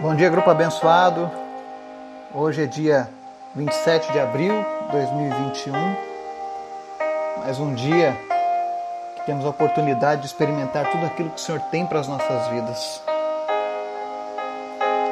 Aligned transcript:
Bom 0.00 0.14
dia, 0.14 0.28
grupo 0.28 0.48
abençoado. 0.48 1.28
Hoje 2.32 2.62
é 2.62 2.66
dia 2.66 3.10
27 3.56 4.12
de 4.12 4.20
abril 4.20 4.54
de 4.86 4.92
2021. 4.92 5.72
Mais 7.38 7.58
um 7.58 7.74
dia 7.74 8.16
que 9.16 9.26
temos 9.26 9.44
a 9.44 9.48
oportunidade 9.48 10.20
de 10.20 10.28
experimentar 10.28 10.88
tudo 10.92 11.04
aquilo 11.04 11.30
que 11.30 11.40
o 11.40 11.44
Senhor 11.44 11.60
tem 11.72 11.84
para 11.84 11.98
as 11.98 12.06
nossas 12.06 12.46
vidas. 12.46 13.02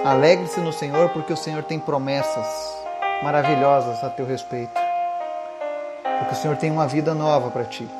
Alegre-se 0.04 0.61
no 0.61 0.72
Senhor, 0.72 1.09
porque 1.09 1.32
o 1.32 1.37
Senhor 1.37 1.64
tem 1.64 1.80
promessas 1.80 2.46
maravilhosas 3.25 4.05
a 4.05 4.09
teu 4.09 4.25
respeito. 4.25 4.80
Porque 6.21 6.32
o 6.32 6.37
Senhor 6.37 6.57
tem 6.59 6.71
uma 6.71 6.87
vida 6.87 7.12
nova 7.12 7.50
para 7.50 7.64
ti. 7.64 7.91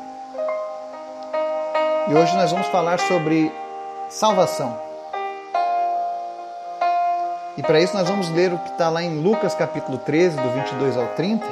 E 2.07 2.15
hoje 2.15 2.37
nós 2.37 2.53
vamos 2.53 2.69
falar 2.69 3.01
sobre 3.01 3.53
salvação. 4.09 4.86
E 7.57 7.63
para 7.63 7.81
isso 7.81 7.97
nós 7.97 8.07
vamos 8.07 8.29
ler 8.29 8.53
o 8.53 8.59
que 8.59 8.69
está 8.69 8.91
lá 8.91 9.03
em 9.03 9.23
Lucas 9.23 9.55
capítulo 9.55 9.97
13, 9.97 10.37
do 10.37 10.51
22 10.51 10.95
ao 10.99 11.07
30, 11.15 11.47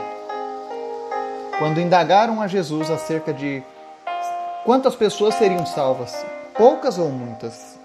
quando 1.58 1.80
indagaram 1.80 2.42
a 2.42 2.46
Jesus 2.46 2.90
acerca 2.90 3.32
de 3.32 3.62
quantas 4.66 4.94
pessoas 4.94 5.34
seriam 5.36 5.64
salvas, 5.64 6.14
poucas 6.54 6.98
ou 6.98 7.08
muitas. 7.08 7.78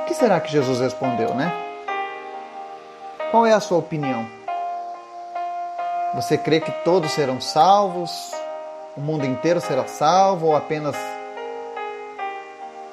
O 0.00 0.04
que 0.06 0.14
será 0.14 0.40
que 0.40 0.50
Jesus 0.50 0.80
respondeu, 0.80 1.34
né? 1.34 1.52
Qual 3.30 3.44
é 3.44 3.52
a 3.52 3.60
sua 3.60 3.76
opinião? 3.76 4.26
Você 6.14 6.38
crê 6.38 6.60
que 6.60 6.72
todos 6.82 7.12
serão 7.12 7.42
salvos? 7.42 8.32
O 8.96 9.02
mundo 9.02 9.26
inteiro 9.26 9.60
será 9.60 9.86
salvo? 9.86 10.46
Ou 10.46 10.56
apenas 10.56 10.96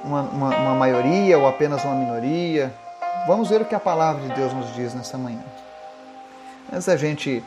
uma, 0.03 0.23
uma, 0.23 0.57
uma 0.57 0.75
maioria? 0.75 1.39
Ou 1.39 1.47
apenas 1.47 1.83
uma 1.85 1.95
minoria? 1.95 2.73
Vamos 3.29 3.47
ver 3.47 3.61
o 3.61 3.65
que 3.65 3.75
a 3.75 3.79
palavra 3.79 4.27
de 4.27 4.33
Deus 4.33 4.51
nos 4.53 4.73
diz 4.73 4.95
nessa 4.95 5.15
manhã. 5.15 5.43
Antes 6.73 6.87
da 6.87 6.97
gente 6.97 7.43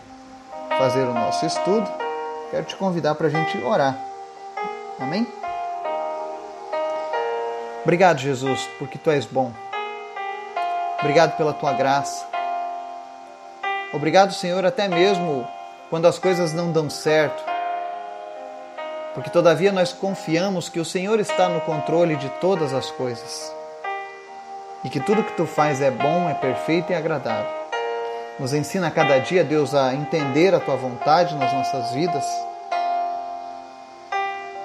fazer 0.79 1.03
o 1.03 1.13
nosso 1.13 1.45
estudo, 1.45 1.91
quero 2.53 2.65
te 2.67 2.77
convidar 2.77 3.17
para 3.17 3.27
a 3.27 3.31
gente 3.31 3.59
orar. 3.65 3.99
Amém? 5.01 5.27
Obrigado, 7.83 8.19
Jesus, 8.19 8.65
porque 8.79 8.97
tu 8.97 9.11
és 9.11 9.27
bom. 9.27 9.53
Obrigado 11.01 11.37
pela 11.37 11.53
tua 11.53 11.73
graça. 11.73 12.29
Obrigado, 13.93 14.33
Senhor, 14.35 14.65
até 14.65 14.87
mesmo 14.87 15.45
quando 15.91 16.07
as 16.07 16.17
coisas 16.17 16.53
não 16.53 16.71
dão 16.71 16.89
certo. 16.89 17.43
Porque 19.15 19.31
todavia 19.31 19.73
nós 19.73 19.93
confiamos 19.93 20.69
que 20.69 20.79
o 20.79 20.85
Senhor 20.85 21.19
está 21.19 21.49
no 21.49 21.61
controle 21.63 22.15
de 22.15 22.29
todas 22.41 22.73
as 22.73 22.89
coisas 22.93 23.53
e 24.85 24.91
que 24.91 25.01
tudo 25.01 25.23
que 25.23 25.37
tu 25.37 25.47
faz 25.47 25.81
é 25.81 25.91
bom, 25.91 26.29
é 26.29 26.35
perfeito 26.35 26.93
e 26.93 26.95
agradável. 26.95 27.51
Nos 28.39 28.53
ensina 28.53 28.89
a 28.89 28.91
cada 28.91 29.19
dia, 29.19 29.45
Deus, 29.45 29.75
a 29.75 29.95
entender 29.95 30.55
a 30.55 30.61
tua 30.61 30.77
vontade 30.77 31.35
nas 31.37 31.53
nossas 31.53 31.93
vidas, 31.93 32.25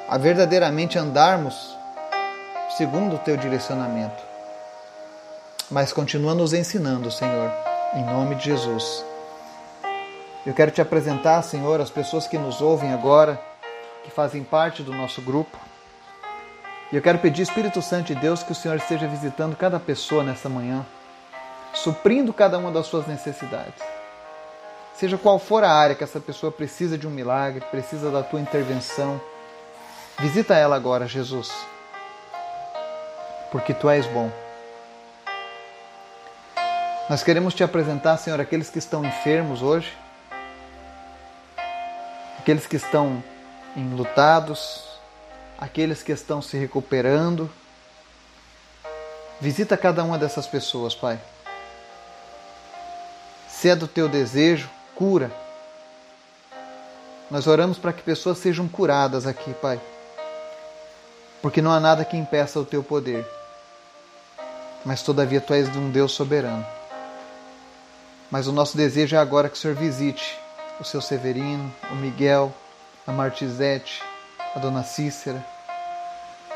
a 0.07 0.17
verdadeiramente 0.17 0.97
andarmos 0.97 1.77
segundo 2.77 3.15
o 3.15 3.19
teu 3.19 3.35
direcionamento. 3.35 4.23
Mas 5.69 5.91
continua 5.91 6.33
nos 6.33 6.53
ensinando, 6.53 7.11
Senhor, 7.11 7.51
em 7.93 8.03
nome 8.05 8.35
de 8.35 8.45
Jesus. 8.45 9.03
Eu 10.45 10.53
quero 10.53 10.71
te 10.71 10.81
apresentar, 10.81 11.41
Senhor, 11.41 11.81
as 11.81 11.89
pessoas 11.89 12.25
que 12.25 12.37
nos 12.37 12.61
ouvem 12.61 12.93
agora, 12.93 13.37
que 14.03 14.09
fazem 14.09 14.43
parte 14.43 14.81
do 14.81 14.93
nosso 14.93 15.21
grupo. 15.21 15.57
E 16.89 16.95
eu 16.95 17.01
quero 17.01 17.19
pedir, 17.19 17.41
Espírito 17.41 17.81
Santo 17.81 18.07
de 18.07 18.15
Deus, 18.15 18.43
que 18.43 18.53
o 18.53 18.55
Senhor 18.55 18.77
esteja 18.77 19.07
visitando 19.07 19.57
cada 19.57 19.77
pessoa 19.77 20.23
nessa 20.23 20.47
manhã, 20.47 20.85
suprindo 21.73 22.31
cada 22.31 22.57
uma 22.57 22.71
das 22.71 22.87
suas 22.87 23.05
necessidades. 23.05 23.83
Seja 24.95 25.17
qual 25.17 25.37
for 25.37 25.65
a 25.65 25.71
área 25.71 25.95
que 25.95 26.03
essa 26.03 26.19
pessoa 26.19 26.49
precisa 26.49 26.97
de 26.97 27.05
um 27.05 27.11
milagre, 27.11 27.59
precisa 27.69 28.09
da 28.09 28.23
tua 28.23 28.39
intervenção, 28.39 29.19
visita 30.17 30.55
ela 30.55 30.77
agora, 30.77 31.05
Jesus, 31.05 31.51
porque 33.51 33.73
tu 33.73 33.89
és 33.89 34.05
bom. 34.07 34.31
Nós 37.09 37.21
queremos 37.21 37.53
te 37.53 37.65
apresentar, 37.65 38.15
Senhor, 38.15 38.39
aqueles 38.39 38.69
que 38.69 38.79
estão 38.79 39.03
enfermos 39.03 39.61
hoje, 39.61 39.95
aqueles 42.39 42.65
que 42.65 42.77
estão 42.77 43.21
enlutados, 43.75 44.86
aqueles 45.57 46.03
que 46.03 46.11
estão 46.11 46.41
se 46.41 46.57
recuperando. 46.57 47.49
Visita 49.41 49.75
cada 49.75 50.03
uma 50.03 50.17
dessas 50.17 50.47
pessoas, 50.47 50.93
Pai. 50.93 51.19
Se 53.47 53.69
é 53.69 53.75
do 53.75 53.87
teu 53.87 54.07
desejo, 54.07 54.69
cura. 54.95 55.31
Nós 57.29 57.47
oramos 57.47 57.77
para 57.77 57.91
que 57.91 58.01
pessoas 58.01 58.37
sejam 58.37 58.67
curadas 58.67 59.25
aqui, 59.25 59.53
Pai. 59.55 59.79
Porque 61.41 61.61
não 61.61 61.71
há 61.71 61.79
nada 61.79 62.05
que 62.05 62.15
impeça 62.15 62.59
o 62.59 62.65
teu 62.65 62.83
poder. 62.83 63.25
Mas 64.85 65.01
todavia 65.01 65.41
tu 65.41 65.53
és 65.53 65.67
um 65.75 65.89
Deus 65.89 66.11
soberano. 66.11 66.65
Mas 68.29 68.47
o 68.47 68.51
nosso 68.51 68.77
desejo 68.77 69.15
é 69.15 69.19
agora 69.19 69.49
que 69.49 69.55
o 69.55 69.57
Senhor 69.57 69.75
visite 69.75 70.37
o 70.79 70.83
seu 70.83 71.01
Severino, 71.01 71.73
o 71.91 71.95
Miguel, 71.95 72.53
a 73.05 73.11
Martizete, 73.11 74.03
a 74.57 74.59
dona 74.59 74.81
Cícera, 74.81 75.45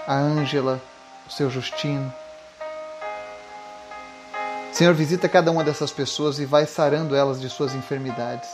a 0.07 0.15
Ângela, 0.15 0.81
o 1.27 1.31
seu 1.31 1.51
Justino. 1.51 2.11
Senhor, 4.73 4.95
visita 4.95 5.29
cada 5.29 5.51
uma 5.51 5.63
dessas 5.63 5.91
pessoas 5.91 6.39
e 6.39 6.45
vai 6.45 6.65
sarando 6.65 7.15
elas 7.15 7.39
de 7.39 7.47
suas 7.47 7.75
enfermidades. 7.75 8.49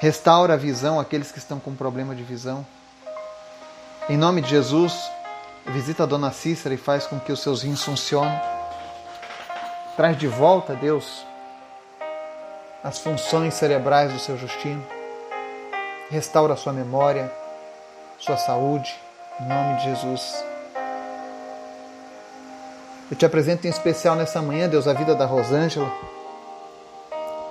Restaura 0.00 0.52
a 0.52 0.56
visão 0.58 1.00
àqueles 1.00 1.32
que 1.32 1.38
estão 1.38 1.58
com 1.58 1.74
problema 1.74 2.14
de 2.14 2.22
visão. 2.22 2.66
Em 4.06 4.18
nome 4.18 4.42
de 4.42 4.50
Jesus, 4.50 5.10
visita 5.64 6.02
a 6.02 6.06
dona 6.06 6.30
Cícera 6.30 6.74
e 6.74 6.78
faz 6.78 7.06
com 7.06 7.18
que 7.18 7.32
os 7.32 7.40
seus 7.40 7.62
rins 7.62 7.82
funcionem. 7.82 8.38
Traz 9.96 10.18
de 10.18 10.26
volta, 10.26 10.74
Deus, 10.74 11.24
as 12.82 12.98
funções 12.98 13.54
cerebrais 13.54 14.12
do 14.12 14.18
seu 14.18 14.36
Justino. 14.36 14.86
Restaura 16.10 16.52
a 16.52 16.56
sua 16.56 16.74
memória, 16.74 17.32
sua 18.18 18.36
saúde, 18.36 18.94
em 19.40 19.46
nome 19.46 19.76
de 19.78 19.84
Jesus. 19.84 20.44
Eu 23.10 23.16
te 23.16 23.26
apresento 23.26 23.66
em 23.66 23.70
especial 23.70 24.16
nessa 24.16 24.40
manhã, 24.40 24.68
Deus, 24.68 24.88
a 24.88 24.92
vida 24.92 25.14
da 25.14 25.26
Rosângela. 25.26 25.90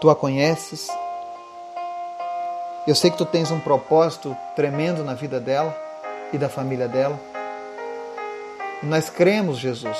Tu 0.01 0.09
a 0.09 0.15
conheces. 0.15 0.89
Eu 2.87 2.95
sei 2.95 3.11
que 3.11 3.17
tu 3.17 3.25
tens 3.25 3.51
um 3.51 3.59
propósito 3.59 4.35
tremendo 4.55 5.03
na 5.03 5.13
vida 5.13 5.39
dela 5.39 5.75
e 6.33 6.37
da 6.37 6.49
família 6.49 6.87
dela. 6.87 7.19
E 8.81 8.85
nós 8.85 9.09
cremos, 9.09 9.57
Jesus, 9.57 9.97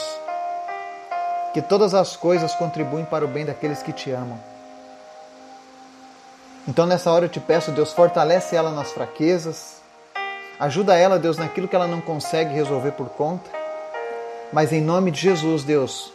que 1.53 1.61
todas 1.61 1.93
as 1.93 2.15
coisas 2.15 2.55
contribuem 2.55 3.05
para 3.05 3.23
o 3.23 3.27
bem 3.27 3.45
daqueles 3.45 3.81
que 3.83 3.93
te 3.93 4.11
amam. 4.11 4.39
Então, 6.67 6.85
nessa 6.85 7.11
hora 7.11 7.25
eu 7.25 7.29
te 7.29 7.39
peço, 7.39 7.71
Deus, 7.71 7.93
fortalece 7.93 8.55
ela 8.55 8.71
nas 8.71 8.91
fraquezas, 8.91 9.82
Ajuda 10.59 10.95
ela, 10.95 11.17
Deus, 11.17 11.37
naquilo 11.37 11.67
que 11.67 11.75
ela 11.75 11.87
não 11.87 11.99
consegue 11.99 12.53
resolver 12.53 12.91
por 12.91 13.09
conta. 13.09 13.49
Mas 14.51 14.71
em 14.71 14.81
nome 14.81 15.09
de 15.09 15.19
Jesus, 15.19 15.63
Deus, 15.63 16.13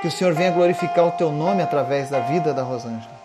que 0.00 0.08
o 0.08 0.10
Senhor 0.10 0.32
venha 0.32 0.50
glorificar 0.50 1.06
o 1.06 1.12
teu 1.12 1.30
nome 1.30 1.62
através 1.62 2.08
da 2.08 2.20
vida 2.20 2.54
da 2.54 2.62
Rosângela. 2.62 3.22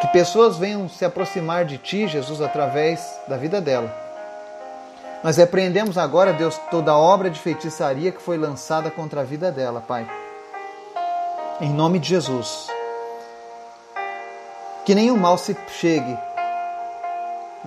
Que 0.00 0.08
pessoas 0.08 0.56
venham 0.58 0.88
se 0.88 1.04
aproximar 1.04 1.64
de 1.64 1.78
ti, 1.78 2.06
Jesus, 2.06 2.40
através 2.40 3.18
da 3.26 3.36
vida 3.36 3.60
dela. 3.60 3.92
Nós 5.24 5.36
repreendemos 5.36 5.98
agora, 5.98 6.32
Deus, 6.32 6.60
toda 6.70 6.94
obra 6.94 7.28
de 7.28 7.40
feitiçaria 7.40 8.12
que 8.12 8.22
foi 8.22 8.36
lançada 8.36 8.90
contra 8.90 9.22
a 9.22 9.24
vida 9.24 9.50
dela, 9.50 9.80
Pai. 9.80 10.08
Em 11.60 11.70
nome 11.70 11.98
de 11.98 12.10
Jesus. 12.10 12.68
Que 14.84 14.94
nenhum 14.94 15.16
mal 15.16 15.36
se 15.36 15.56
chegue 15.80 16.27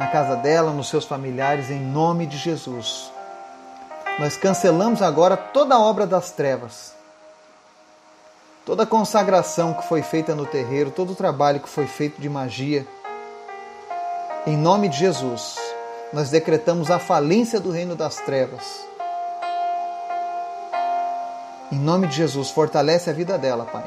na 0.01 0.07
casa 0.07 0.35
dela, 0.35 0.71
nos 0.71 0.89
seus 0.89 1.05
familiares, 1.05 1.69
em 1.69 1.79
nome 1.79 2.25
de 2.25 2.35
Jesus. 2.35 3.11
Nós 4.17 4.35
cancelamos 4.35 4.99
agora 4.99 5.37
toda 5.37 5.79
obra 5.79 6.07
das 6.07 6.31
trevas, 6.31 6.95
toda 8.65 8.83
consagração 8.83 9.75
que 9.75 9.87
foi 9.87 10.01
feita 10.01 10.33
no 10.33 10.43
terreiro, 10.43 10.89
todo 10.89 11.11
o 11.11 11.15
trabalho 11.15 11.59
que 11.59 11.69
foi 11.69 11.85
feito 11.85 12.19
de 12.19 12.27
magia. 12.27 12.83
Em 14.47 14.57
nome 14.57 14.89
de 14.89 14.97
Jesus, 14.97 15.55
nós 16.11 16.31
decretamos 16.31 16.89
a 16.89 16.97
falência 16.97 17.59
do 17.59 17.69
reino 17.69 17.95
das 17.95 18.15
trevas. 18.15 18.83
Em 21.71 21.77
nome 21.77 22.07
de 22.07 22.15
Jesus, 22.15 22.49
fortalece 22.49 23.07
a 23.11 23.13
vida 23.13 23.37
dela, 23.37 23.65
Pai. 23.65 23.85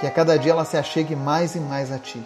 Que 0.00 0.06
a 0.06 0.10
cada 0.10 0.38
dia 0.38 0.52
ela 0.52 0.64
se 0.64 0.78
achegue 0.78 1.14
mais 1.14 1.54
e 1.54 1.60
mais 1.60 1.92
a 1.92 1.98
Ti 1.98 2.24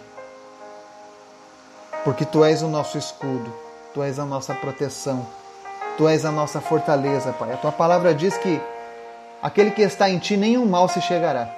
porque 2.03 2.25
tu 2.25 2.43
és 2.43 2.61
o 2.61 2.67
nosso 2.67 2.97
escudo, 2.97 3.53
tu 3.93 4.03
és 4.03 4.19
a 4.19 4.25
nossa 4.25 4.53
proteção, 4.53 5.25
tu 5.97 6.07
és 6.07 6.25
a 6.25 6.31
nossa 6.31 6.59
fortaleza, 6.61 7.33
Pai. 7.33 7.53
A 7.53 7.57
tua 7.57 7.71
palavra 7.71 8.13
diz 8.13 8.37
que 8.37 8.61
Aquele 9.41 9.71
que 9.71 9.81
está 9.81 10.09
em 10.09 10.19
ti, 10.19 10.35
nenhum 10.35 10.65
mal 10.65 10.89
se 10.89 10.99
chegará. 11.01 11.49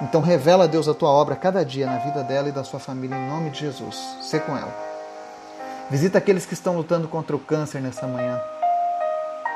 Então 0.00 0.22
revela, 0.22 0.66
Deus, 0.66 0.88
a 0.88 0.94
tua 0.94 1.10
obra 1.10 1.36
cada 1.36 1.62
dia 1.62 1.86
na 1.86 1.98
vida 1.98 2.22
dela 2.22 2.48
e 2.48 2.52
da 2.52 2.64
sua 2.64 2.80
família, 2.80 3.14
em 3.14 3.28
nome 3.28 3.50
de 3.50 3.60
Jesus. 3.60 3.96
Sê 4.22 4.40
com 4.40 4.56
ela. 4.56 4.74
Visita 5.90 6.16
aqueles 6.16 6.46
que 6.46 6.54
estão 6.54 6.74
lutando 6.74 7.06
contra 7.06 7.36
o 7.36 7.38
câncer 7.38 7.82
nessa 7.82 8.06
manhã. 8.06 8.40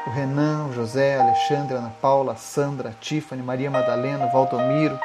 O 0.07 0.11
Renan, 0.11 0.67
o 0.67 0.73
José, 0.75 1.17
a 1.17 1.23
Alexandre, 1.23 1.75
a 1.75 1.79
Ana 1.79 1.93
Paula, 2.01 2.33
a 2.33 2.37
Sandra, 2.37 2.91
a 2.91 2.93
Tiffany, 2.93 3.43
Maria 3.43 3.71
Madalena, 3.71 4.27
o 4.27 4.31
Valdomiro 4.31 4.99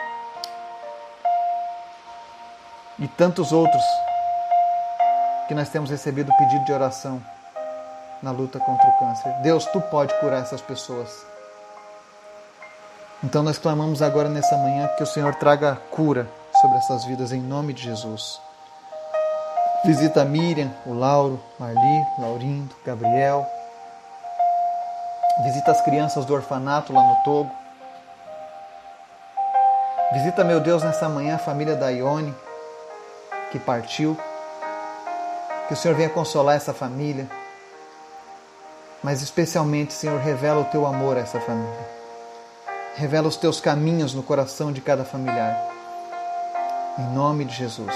e 3.00 3.08
tantos 3.08 3.52
outros 3.52 3.84
que 5.48 5.54
nós 5.54 5.70
temos 5.70 5.90
recebido 5.90 6.32
pedido 6.38 6.66
de 6.66 6.74
oração 6.74 7.22
na 8.22 8.32
luta 8.32 8.60
contra 8.60 8.88
o 8.88 9.00
câncer. 9.00 9.32
Deus, 9.42 9.66
tu 9.68 9.82
pode 9.82 10.14
curar 10.20 10.42
essas 10.42 10.62
pessoas. 10.62 11.26
Então 13.24 13.44
nós 13.44 13.58
clamamos 13.58 14.02
agora 14.02 14.30
nessa 14.30 14.58
manhã 14.58 14.88
que 14.98 15.04
o 15.04 15.08
Senhor 15.08 15.36
traga 15.36 15.78
cura 15.92 16.28
sobre 16.62 16.78
essas 16.78 17.06
vidas 17.06 17.32
em 17.32 17.42
nome 17.42 17.74
de 17.74 17.84
Jesus. 17.84 18.40
Visita 19.84 20.22
a 20.22 20.26
Miriam, 20.26 20.72
o 20.86 20.94
Lauro, 20.94 21.40
Marli, 21.60 22.06
Laurindo, 22.18 22.76
Gabriel. 22.86 23.46
Visita 25.44 25.72
as 25.72 25.82
crianças 25.82 26.26
do 26.26 26.34
orfanato 26.34 26.92
lá 26.92 27.04
no 27.04 27.16
Togo. 27.24 27.52
Visita, 30.14 30.44
meu 30.44 30.60
Deus, 30.60 30.82
nessa 30.82 31.10
manhã 31.10 31.36
a 31.36 31.40
família 31.40 31.76
da 31.76 31.90
Ione, 31.90 32.34
que 33.56 33.60
partiu. 33.60 34.18
Que 35.68 35.74
o 35.74 35.78
Senhor 35.78 35.96
venha 35.96 36.10
consolar 36.10 36.58
essa 36.58 36.74
família. 36.74 37.28
Mas 39.02 39.22
especialmente, 39.22 39.94
Senhor, 39.94 40.20
revela 40.20 40.62
o 40.62 40.66
teu 40.66 40.86
amor 40.86 41.16
a 41.16 41.22
essa 41.22 41.40
família. 41.40 41.96
Revela 42.96 43.28
os 43.28 43.38
teus 43.38 43.62
caminhos 43.62 44.14
no 44.14 44.22
coração 44.22 44.74
de 44.74 44.82
cada 44.82 45.06
familiar. 45.06 45.56
Em 47.00 47.14
nome 47.14 47.46
de 47.46 47.56
Jesus. 47.56 47.96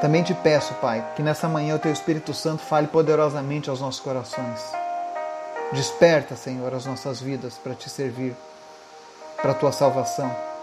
Também 0.00 0.22
te 0.22 0.34
peço, 0.34 0.74
Pai, 0.74 1.04
que 1.16 1.22
nessa 1.22 1.48
manhã 1.48 1.74
o 1.74 1.78
teu 1.78 1.92
Espírito 1.92 2.34
Santo 2.34 2.62
fale 2.62 2.86
poderosamente 2.86 3.70
aos 3.70 3.80
nossos 3.80 4.00
corações. 4.00 4.60
Desperta, 5.72 6.36
Senhor, 6.36 6.72
as 6.74 6.84
nossas 6.84 7.18
vidas 7.20 7.54
para 7.54 7.74
te 7.74 7.88
servir, 7.88 8.36
para 9.40 9.52
a 9.52 9.54
tua 9.54 9.72
salvação. 9.72 10.55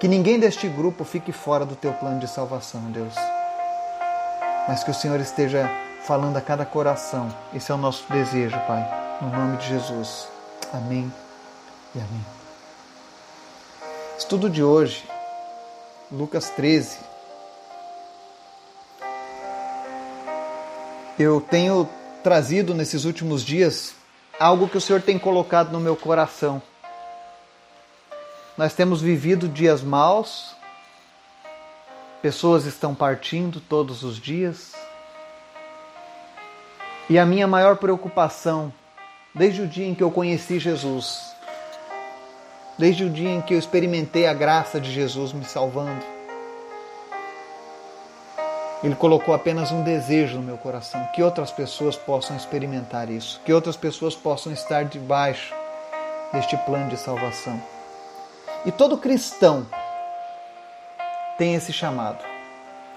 Que 0.00 0.08
ninguém 0.08 0.40
deste 0.40 0.66
grupo 0.66 1.04
fique 1.04 1.30
fora 1.30 1.66
do 1.66 1.76
teu 1.76 1.92
plano 1.92 2.18
de 2.18 2.26
salvação, 2.26 2.80
Deus. 2.90 3.12
Mas 4.66 4.82
que 4.82 4.90
o 4.90 4.94
Senhor 4.94 5.20
esteja 5.20 5.70
falando 6.06 6.38
a 6.38 6.40
cada 6.40 6.64
coração. 6.64 7.30
Esse 7.52 7.70
é 7.70 7.74
o 7.74 7.78
nosso 7.78 8.10
desejo, 8.10 8.58
Pai. 8.66 9.18
No 9.20 9.28
nome 9.28 9.58
de 9.58 9.68
Jesus. 9.68 10.26
Amém 10.72 11.12
e 11.94 11.98
amém. 11.98 12.24
Estudo 14.18 14.48
de 14.48 14.62
hoje, 14.62 15.04
Lucas 16.10 16.48
13. 16.48 16.96
Eu 21.18 21.42
tenho 21.42 21.86
trazido 22.22 22.72
nesses 22.72 23.04
últimos 23.04 23.44
dias 23.44 23.92
algo 24.38 24.66
que 24.66 24.78
o 24.78 24.80
Senhor 24.80 25.02
tem 25.02 25.18
colocado 25.18 25.70
no 25.70 25.78
meu 25.78 25.94
coração 25.94 26.62
nós 28.60 28.74
temos 28.74 29.00
vivido 29.00 29.48
dias 29.48 29.80
maus, 29.80 30.54
pessoas 32.20 32.66
estão 32.66 32.94
partindo 32.94 33.58
todos 33.58 34.02
os 34.02 34.20
dias. 34.20 34.74
E 37.08 37.18
a 37.18 37.24
minha 37.24 37.46
maior 37.46 37.78
preocupação, 37.78 38.70
desde 39.34 39.62
o 39.62 39.66
dia 39.66 39.86
em 39.86 39.94
que 39.94 40.02
eu 40.02 40.10
conheci 40.10 40.58
Jesus, 40.58 41.34
desde 42.76 43.04
o 43.04 43.08
dia 43.08 43.30
em 43.30 43.40
que 43.40 43.54
eu 43.54 43.58
experimentei 43.58 44.26
a 44.26 44.34
graça 44.34 44.78
de 44.78 44.92
Jesus 44.92 45.32
me 45.32 45.46
salvando, 45.46 46.04
ele 48.84 48.94
colocou 48.94 49.34
apenas 49.34 49.72
um 49.72 49.82
desejo 49.82 50.36
no 50.36 50.42
meu 50.42 50.58
coração: 50.58 51.02
que 51.14 51.22
outras 51.22 51.50
pessoas 51.50 51.96
possam 51.96 52.36
experimentar 52.36 53.08
isso, 53.08 53.40
que 53.42 53.54
outras 53.54 53.78
pessoas 53.78 54.14
possam 54.14 54.52
estar 54.52 54.84
debaixo 54.84 55.54
deste 56.30 56.58
plano 56.58 56.90
de 56.90 56.98
salvação. 56.98 57.79
E 58.64 58.70
todo 58.70 58.98
cristão 58.98 59.66
tem 61.38 61.54
esse 61.54 61.72
chamado. 61.72 62.22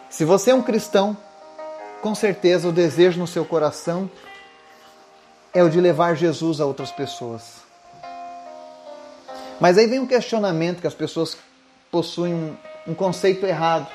Se 0.10 0.26
você 0.26 0.52
é 0.52 0.54
um 0.54 0.62
cristão, 0.62 1.16
com 2.02 2.14
certeza 2.14 2.68
o 2.68 2.72
desejo 2.72 3.18
no 3.18 3.26
seu 3.26 3.46
coração 3.46 4.12
é 5.54 5.64
o 5.64 5.70
de 5.70 5.80
levar 5.80 6.16
Jesus 6.16 6.60
a 6.60 6.66
outras 6.66 6.92
pessoas. 6.92 7.62
Mas 9.60 9.78
aí 9.78 9.88
vem 9.88 10.00
um 10.00 10.06
questionamento 10.06 10.82
que 10.82 10.88
as 10.88 10.94
pessoas 10.94 11.38
possuem 11.90 12.34
um, 12.34 12.58
um 12.88 12.94
conceito 12.94 13.46
errado. 13.46 13.88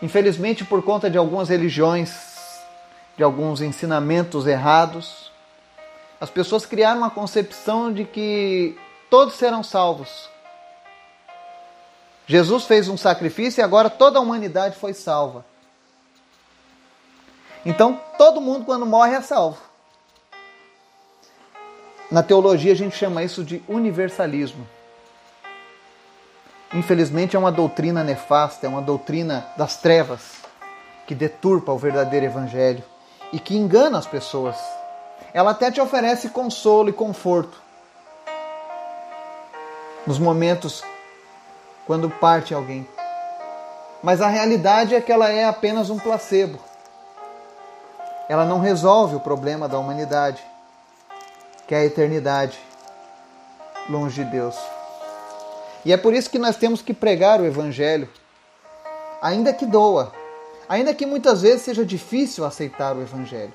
Infelizmente, 0.00 0.64
por 0.64 0.82
conta 0.82 1.10
de 1.10 1.18
algumas 1.18 1.50
religiões, 1.50 2.14
de 3.14 3.22
alguns 3.22 3.60
ensinamentos 3.60 4.46
errados, 4.46 5.30
as 6.18 6.30
pessoas 6.30 6.64
criaram 6.64 6.98
uma 6.98 7.10
concepção 7.10 7.92
de 7.92 8.04
que 8.04 8.78
todos 9.10 9.34
serão 9.34 9.62
salvos. 9.62 10.28
Jesus 12.26 12.64
fez 12.64 12.88
um 12.88 12.96
sacrifício 12.96 13.60
e 13.60 13.64
agora 13.64 13.88
toda 13.88 14.18
a 14.18 14.22
humanidade 14.22 14.76
foi 14.76 14.92
salva. 14.92 15.44
Então, 17.64 18.00
todo 18.16 18.40
mundo, 18.40 18.64
quando 18.64 18.86
morre, 18.86 19.14
é 19.14 19.20
salvo. 19.20 19.58
Na 22.10 22.22
teologia, 22.22 22.72
a 22.72 22.76
gente 22.76 22.96
chama 22.96 23.22
isso 23.22 23.44
de 23.44 23.62
universalismo. 23.68 24.66
Infelizmente, 26.72 27.34
é 27.34 27.38
uma 27.38 27.50
doutrina 27.50 28.04
nefasta, 28.04 28.66
é 28.66 28.68
uma 28.68 28.82
doutrina 28.82 29.46
das 29.56 29.78
trevas, 29.78 30.20
que 31.06 31.14
deturpa 31.14 31.72
o 31.72 31.78
verdadeiro 31.78 32.26
evangelho 32.26 32.84
e 33.32 33.40
que 33.40 33.56
engana 33.56 33.98
as 33.98 34.06
pessoas. 34.06 34.56
Ela 35.32 35.52
até 35.52 35.70
te 35.70 35.80
oferece 35.80 36.28
consolo 36.28 36.88
e 36.88 36.92
conforto, 36.92 37.60
nos 40.06 40.18
momentos 40.18 40.84
quando 41.86 42.08
parte 42.08 42.54
alguém. 42.54 42.86
Mas 44.02 44.20
a 44.20 44.28
realidade 44.28 44.94
é 44.94 45.00
que 45.00 45.10
ela 45.10 45.30
é 45.30 45.44
apenas 45.44 45.90
um 45.90 45.98
placebo. 45.98 46.58
Ela 48.28 48.44
não 48.44 48.60
resolve 48.60 49.16
o 49.16 49.20
problema 49.20 49.68
da 49.68 49.78
humanidade, 49.78 50.42
que 51.66 51.74
é 51.74 51.78
a 51.78 51.84
eternidade 51.84 52.58
longe 53.88 54.22
de 54.22 54.30
Deus. 54.30 54.56
E 55.84 55.92
é 55.92 55.96
por 55.96 56.12
isso 56.12 56.30
que 56.30 56.38
nós 56.38 56.56
temos 56.56 56.82
que 56.82 56.92
pregar 56.92 57.40
o 57.40 57.46
Evangelho, 57.46 58.08
ainda 59.22 59.52
que 59.52 59.64
doa, 59.64 60.12
ainda 60.68 60.92
que 60.92 61.06
muitas 61.06 61.42
vezes 61.42 61.62
seja 61.62 61.84
difícil 61.84 62.44
aceitar 62.44 62.96
o 62.96 63.02
Evangelho. 63.02 63.52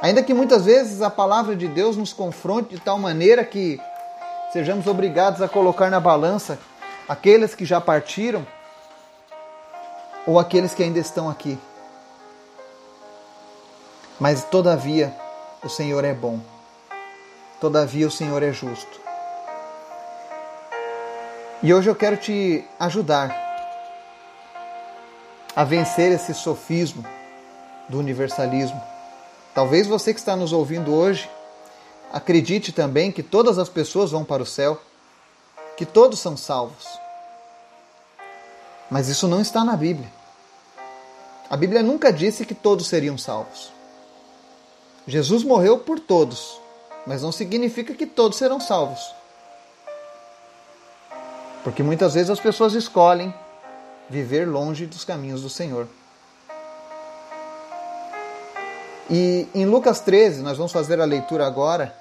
Ainda 0.00 0.22
que 0.22 0.34
muitas 0.34 0.64
vezes 0.64 1.02
a 1.02 1.10
palavra 1.10 1.54
de 1.54 1.68
Deus 1.68 1.96
nos 1.96 2.12
confronte 2.12 2.74
de 2.74 2.80
tal 2.80 2.98
maneira 2.98 3.44
que 3.44 3.80
sejamos 4.56 4.86
obrigados 4.86 5.42
a 5.42 5.48
colocar 5.48 5.90
na 5.90 6.00
balança 6.00 6.58
aqueles 7.06 7.54
que 7.54 7.66
já 7.66 7.78
partiram 7.78 8.46
ou 10.26 10.38
aqueles 10.38 10.72
que 10.72 10.82
ainda 10.82 10.98
estão 10.98 11.28
aqui. 11.28 11.58
Mas 14.18 14.44
todavia 14.44 15.14
o 15.62 15.68
Senhor 15.68 16.02
é 16.06 16.14
bom, 16.14 16.40
todavia 17.60 18.06
o 18.06 18.10
Senhor 18.10 18.42
é 18.42 18.50
justo. 18.50 18.98
E 21.62 21.74
hoje 21.74 21.90
eu 21.90 21.94
quero 21.94 22.16
te 22.16 22.64
ajudar 22.80 23.36
a 25.54 25.64
vencer 25.64 26.12
esse 26.12 26.32
sofismo 26.32 27.04
do 27.90 27.98
universalismo. 27.98 28.82
Talvez 29.54 29.86
você 29.86 30.14
que 30.14 30.20
está 30.20 30.34
nos 30.34 30.54
ouvindo 30.54 30.94
hoje 30.94 31.28
acredite 32.12 32.72
também 32.72 33.10
que 33.12 33.22
todas 33.22 33.58
as 33.58 33.68
pessoas 33.68 34.10
vão 34.10 34.24
para 34.24 34.42
o 34.42 34.46
céu, 34.46 34.80
que 35.76 35.84
todos 35.84 36.18
são 36.18 36.36
salvos. 36.36 36.86
Mas 38.90 39.08
isso 39.08 39.26
não 39.26 39.40
está 39.40 39.64
na 39.64 39.76
Bíblia. 39.76 40.10
A 41.50 41.56
Bíblia 41.56 41.82
nunca 41.82 42.12
disse 42.12 42.44
que 42.44 42.54
todos 42.54 42.86
seriam 42.86 43.16
salvos. 43.16 43.72
Jesus 45.06 45.44
morreu 45.44 45.78
por 45.78 46.00
todos, 46.00 46.60
mas 47.06 47.22
não 47.22 47.30
significa 47.30 47.94
que 47.94 48.06
todos 48.06 48.38
serão 48.38 48.58
salvos. 48.58 49.14
Porque 51.62 51.82
muitas 51.82 52.14
vezes 52.14 52.30
as 52.30 52.40
pessoas 52.40 52.74
escolhem 52.74 53.32
viver 54.08 54.46
longe 54.48 54.86
dos 54.86 55.04
caminhos 55.04 55.42
do 55.42 55.50
Senhor. 55.50 55.88
E 59.08 59.48
em 59.54 59.66
Lucas 59.66 60.00
13, 60.00 60.42
nós 60.42 60.56
vamos 60.56 60.72
fazer 60.72 61.00
a 61.00 61.04
leitura 61.04 61.46
agora 61.46 61.92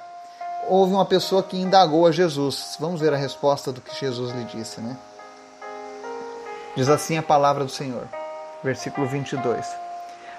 houve 0.68 0.94
uma 0.94 1.06
pessoa 1.06 1.44
que 1.44 1.58
indagou 1.58 2.06
a 2.08 2.12
Jesus. 2.12 2.76
Vamos 2.80 3.02
ver 3.02 3.14
a 3.14 3.18
resposta 3.18 3.72
do 3.72 3.82
que 3.82 3.98
Jesus 4.00 4.32
lhe 4.34 4.44
disse, 4.46 4.82
né? 4.82 4.98
Diz 6.76 6.90
assim 6.90 7.18
a 7.18 7.24
palavra 7.24 7.64
do 7.64 7.72
Senhor, 7.72 8.08
versículo 8.64 9.08
22. 9.08 9.66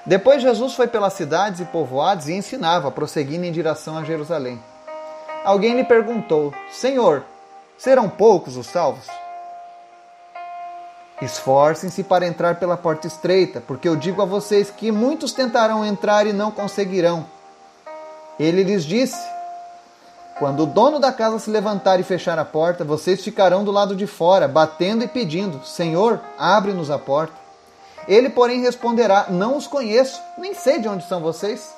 Depois 0.04 0.42
Jesus 0.42 0.74
foi 0.74 0.86
pelas 0.86 1.14
cidades 1.14 1.60
e 1.60 1.64
povoados 1.64 2.28
e 2.28 2.34
ensinava, 2.34 2.90
prosseguindo 2.90 3.44
em 3.44 3.52
direção 3.52 3.96
a 3.96 4.04
Jerusalém. 4.04 4.60
Alguém 5.44 5.74
lhe 5.74 5.84
perguntou: 5.84 6.52
Senhor, 6.70 7.24
serão 7.78 8.08
poucos 8.08 8.56
os 8.56 8.66
salvos? 8.66 9.06
Esforcem-se 11.20 12.02
para 12.04 12.26
entrar 12.26 12.56
pela 12.56 12.76
porta 12.76 13.06
estreita, 13.06 13.62
porque 13.66 13.88
eu 13.88 13.96
digo 13.96 14.20
a 14.20 14.26
vocês 14.26 14.70
que 14.70 14.92
muitos 14.92 15.32
tentarão 15.32 15.84
entrar 15.84 16.26
e 16.26 16.32
não 16.32 16.50
conseguirão. 16.50 17.24
Ele 18.38 18.62
lhes 18.62 18.84
disse: 18.84 19.18
Quando 20.38 20.64
o 20.64 20.66
dono 20.66 20.98
da 20.98 21.10
casa 21.10 21.38
se 21.38 21.50
levantar 21.50 21.98
e 21.98 22.02
fechar 22.02 22.38
a 22.38 22.44
porta, 22.44 22.84
vocês 22.84 23.24
ficarão 23.24 23.64
do 23.64 23.72
lado 23.72 23.96
de 23.96 24.06
fora, 24.06 24.46
batendo 24.46 25.04
e 25.04 25.08
pedindo: 25.08 25.64
Senhor, 25.64 26.20
abre-nos 26.38 26.90
a 26.90 26.98
porta. 26.98 27.34
Ele, 28.06 28.28
porém, 28.28 28.60
responderá: 28.60 29.26
Não 29.30 29.56
os 29.56 29.66
conheço, 29.66 30.20
nem 30.36 30.52
sei 30.52 30.80
de 30.80 30.88
onde 30.88 31.08
são 31.08 31.22
vocês. 31.22 31.74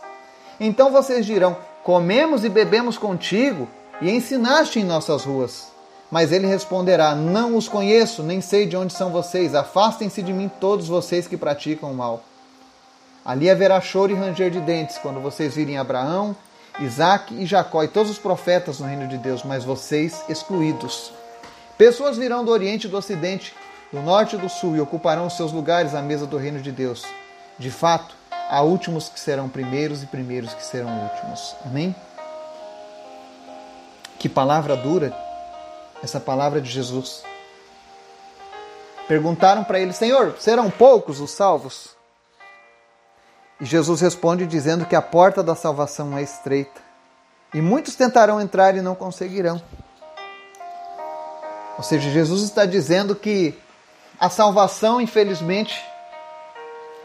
Então 0.59 0.91
vocês 0.91 1.25
dirão: 1.25 1.57
Comemos 1.85 2.45
e 2.45 2.49
bebemos 2.49 2.99
contigo 2.99 3.69
e 4.01 4.11
ensinaste 4.11 4.81
em 4.81 4.85
nossas 4.85 5.25
ruas. 5.25 5.78
Mas 6.11 6.33
ele 6.33 6.47
responderá: 6.47 7.15
Não 7.15 7.57
os 7.57 7.69
conheço, 7.69 8.23
nem 8.23 8.41
sei 8.41 8.67
de 8.67 8.77
onde 8.77 8.93
são 8.93 9.11
vocês. 9.11 9.55
Afastem-se 9.55 10.23
de 10.23 10.33
mim, 10.33 10.51
todos 10.61 10.89
vocês 10.89 11.27
que 11.27 11.37
praticam 11.37 11.91
o 11.91 11.95
mal. 11.95 12.23
Ali 13.25 13.51
haverá 13.51 13.81
choro 13.81 14.13
e 14.13 14.15
ranger 14.15 14.51
de 14.51 14.61
dentes 14.61 14.97
quando 14.97 15.21
vocês 15.21 15.55
virem 15.55 15.77
Abraão, 15.77 16.35
Isaac 16.81 17.35
e 17.35 17.45
Jacó 17.45 17.83
e 17.83 17.89
todos 17.89 18.11
os 18.11 18.19
profetas 18.19 18.81
no 18.81 18.87
reino 18.87 19.07
de 19.07 19.19
Deus, 19.19 19.43
mas 19.43 19.65
vocês 19.65 20.25
excluídos. 20.29 21.13
Pessoas 21.77 22.17
virão 22.17 22.45
do 22.45 22.51
Oriente 22.51 22.87
e 22.87 22.91
do 22.91 22.97
Ocidente, 22.97 23.55
do 23.93 24.01
Norte 24.01 24.37
e 24.37 24.39
do 24.39 24.49
Sul 24.49 24.77
e 24.77 24.81
ocuparão 24.81 25.29
seus 25.29 25.53
lugares 25.53 25.95
à 25.95 26.01
mesa 26.01 26.27
do 26.27 26.39
reino 26.39 26.61
de 26.61 26.73
Deus. 26.73 27.05
De 27.59 27.71
fato, 27.71 28.17
há 28.49 28.63
últimos 28.63 29.09
que 29.09 29.21
serão 29.21 29.49
primeiros 29.49 30.03
e 30.03 30.07
primeiros 30.07 30.55
que 30.55 30.65
serão 30.65 30.89
últimos. 31.03 31.55
Amém? 31.67 31.95
Que 34.19 34.29
palavra 34.29 34.75
dura 34.75 35.28
essa 36.03 36.21
palavra 36.21 36.61
de 36.61 36.71
Jesus. 36.71 37.23
Perguntaram 39.07 39.65
para 39.65 39.81
ele: 39.81 39.93
Senhor, 39.93 40.37
serão 40.39 40.71
poucos 40.71 41.21
os 41.21 41.31
salvos? 41.31 41.97
E 43.61 43.65
Jesus 43.65 44.01
responde 44.01 44.47
dizendo 44.47 44.87
que 44.87 44.95
a 44.95 45.03
porta 45.03 45.43
da 45.43 45.55
salvação 45.55 46.17
é 46.17 46.23
estreita 46.23 46.81
e 47.53 47.61
muitos 47.61 47.97
tentarão 47.97 48.41
entrar 48.41 48.77
e 48.77 48.83
não 48.83 48.95
conseguirão. 48.95 49.61
Ou 51.77 51.83
seja, 51.83 52.11
Jesus 52.11 52.43
está 52.43 52.67
dizendo 52.67 53.15
que 53.15 53.57
a 54.21 54.29
salvação, 54.29 55.01
infelizmente, 55.01 55.81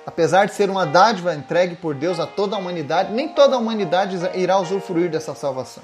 apesar 0.06 0.46
de 0.46 0.54
ser 0.54 0.70
uma 0.70 0.86
dádiva 0.86 1.34
entregue 1.34 1.76
por 1.76 1.94
Deus 1.96 2.20
a 2.20 2.28
toda 2.28 2.56
a 2.56 2.60
humanidade, 2.60 3.14
nem 3.14 3.30
toda 3.30 3.56
a 3.56 3.60
humanidade 3.60 4.18
irá 4.36 4.58
usufruir 4.60 5.10
dessa 5.10 5.34
salvação. 5.34 5.84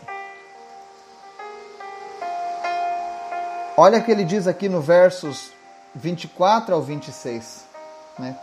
Olha 3.82 4.00
o 4.00 4.04
que 4.04 4.12
ele 4.12 4.26
diz 4.26 4.46
aqui 4.46 4.68
no 4.68 4.82
versos 4.82 5.52
24 5.96 6.76
ao 6.76 6.82
26. 6.82 7.64
Né? 8.20 8.36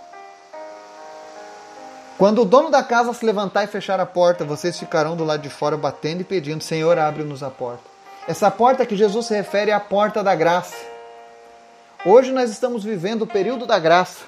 Quando 2.16 2.40
o 2.40 2.44
dono 2.46 2.70
da 2.70 2.82
casa 2.82 3.12
se 3.12 3.22
levantar 3.22 3.64
e 3.64 3.66
fechar 3.66 4.00
a 4.00 4.06
porta, 4.06 4.46
vocês 4.46 4.78
ficarão 4.78 5.14
do 5.14 5.24
lado 5.24 5.42
de 5.42 5.50
fora 5.50 5.76
batendo 5.76 6.22
e 6.22 6.24
pedindo: 6.24 6.64
Senhor, 6.64 6.98
abre-nos 6.98 7.42
a 7.42 7.50
porta. 7.50 7.82
Essa 8.26 8.50
porta 8.50 8.86
que 8.86 8.96
Jesus 8.96 9.26
se 9.26 9.36
refere 9.36 9.70
é 9.70 9.74
a 9.74 9.78
porta 9.78 10.24
da 10.24 10.34
graça. 10.34 10.74
Hoje 12.02 12.32
nós 12.32 12.50
estamos 12.50 12.82
vivendo 12.82 13.20
o 13.20 13.26
período 13.26 13.66
da 13.66 13.78
graça. 13.78 14.24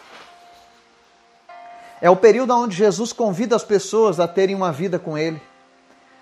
É 2.03 2.11
o 2.11 2.17
período 2.17 2.55
onde 2.55 2.77
Jesus 2.77 3.15
convida 3.15 3.57
as 3.57 3.65
pessoas 3.65 4.21
a 4.21 4.29
terem 4.29 4.55
uma 4.55 4.73
vida 4.73 4.99
com 4.99 5.17
Ele. 5.17 5.41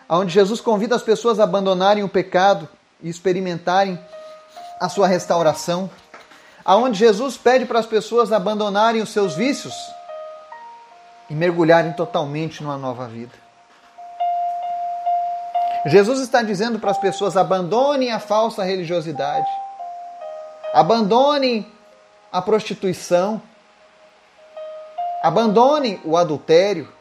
Onde 0.09 0.33
Jesus 0.33 0.61
convida 0.61 0.95
as 0.95 1.03
pessoas 1.03 1.41
a 1.41 1.43
abandonarem 1.43 2.05
o 2.05 2.09
pecado 2.09 2.69
e 3.03 3.09
experimentarem 3.09 3.99
a 4.81 4.89
sua 4.89 5.07
restauração, 5.07 5.91
aonde 6.65 6.99
Jesus 6.99 7.37
pede 7.37 7.65
para 7.65 7.79
as 7.79 7.87
pessoas 7.87 8.33
abandonarem 8.33 9.03
os 9.03 9.11
seus 9.11 9.35
vícios 9.35 9.75
e 11.31 11.35
mergulharem 11.35 11.93
totalmente 11.93 12.63
numa 12.63 12.77
nova 12.77 13.07
vida. 13.07 13.33
Jesus 15.87 16.21
está 16.21 16.43
dizendo 16.43 16.79
para 16.79 16.91
as 16.91 16.99
pessoas: 16.99 17.37
abandonem 17.37 18.11
a 18.11 18.19
falsa 18.19 18.65
religiosidade, 18.65 19.49
abandonem 20.75 21.71
a 22.33 22.43
prostituição, 22.43 23.41
abandonem 25.23 26.01
o 26.05 26.17
adultério, 26.17 26.93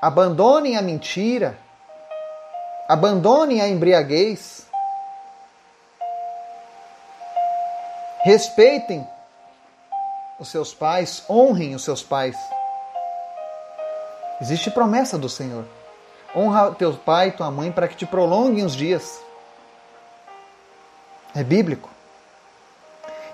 abandonem 0.00 0.76
a 0.76 0.82
mentira, 0.82 1.58
abandonem 2.86 3.60
a 3.60 3.68
embriaguez, 3.68 4.67
Respeitem 8.22 9.06
os 10.38 10.48
seus 10.48 10.74
pais, 10.74 11.24
honrem 11.28 11.74
os 11.74 11.82
seus 11.84 12.02
pais. 12.02 12.36
Existe 14.40 14.70
promessa 14.70 15.18
do 15.18 15.28
Senhor. 15.28 15.64
Honra 16.34 16.74
teu 16.74 16.94
pai 16.94 17.28
e 17.28 17.32
tua 17.32 17.50
mãe 17.50 17.72
para 17.72 17.88
que 17.88 17.96
te 17.96 18.06
prolonguem 18.06 18.64
os 18.64 18.74
dias. 18.74 19.20
É 21.34 21.42
bíblico. 21.42 21.90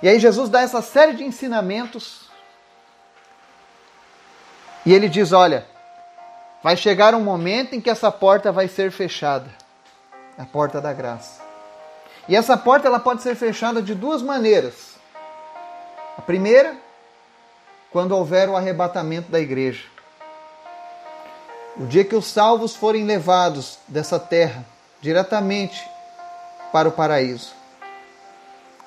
E 0.02 0.08
aí 0.08 0.18
Jesus 0.18 0.48
dá 0.48 0.60
essa 0.60 0.82
série 0.82 1.14
de 1.14 1.24
ensinamentos. 1.24 2.28
E 4.86 4.92
ele 4.92 5.08
diz: 5.08 5.32
Olha, 5.32 5.66
vai 6.62 6.76
chegar 6.76 7.14
um 7.14 7.20
momento 7.20 7.74
em 7.74 7.80
que 7.80 7.90
essa 7.90 8.10
porta 8.10 8.52
vai 8.52 8.68
ser 8.68 8.90
fechada 8.90 9.50
a 10.36 10.44
porta 10.44 10.80
da 10.80 10.92
graça. 10.92 11.43
E 12.28 12.34
essa 12.34 12.56
porta 12.56 12.88
ela 12.88 12.98
pode 12.98 13.22
ser 13.22 13.34
fechada 13.34 13.82
de 13.82 13.94
duas 13.94 14.22
maneiras. 14.22 14.94
A 16.16 16.22
primeira, 16.22 16.76
quando 17.90 18.12
houver 18.12 18.48
o 18.48 18.56
arrebatamento 18.56 19.30
da 19.30 19.40
igreja. 19.40 19.84
O 21.76 21.86
dia 21.86 22.04
que 22.04 22.14
os 22.14 22.26
salvos 22.26 22.74
forem 22.74 23.04
levados 23.04 23.78
dessa 23.88 24.18
terra 24.18 24.64
diretamente 25.00 25.86
para 26.72 26.88
o 26.88 26.92
paraíso. 26.92 27.52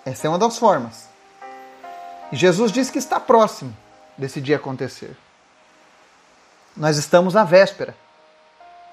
Essa 0.06 0.27
é 0.27 0.29
uma 0.29 0.39
das 0.39 0.58
formas. 0.58 1.08
E 2.32 2.36
Jesus 2.36 2.72
diz 2.72 2.89
que 2.89 2.98
está 2.98 3.20
próximo 3.20 3.75
desse 4.17 4.41
dia 4.41 4.56
acontecer. 4.56 5.15
Nós 6.75 6.98
estamos 6.98 7.36
à 7.36 7.44
véspera 7.44 7.96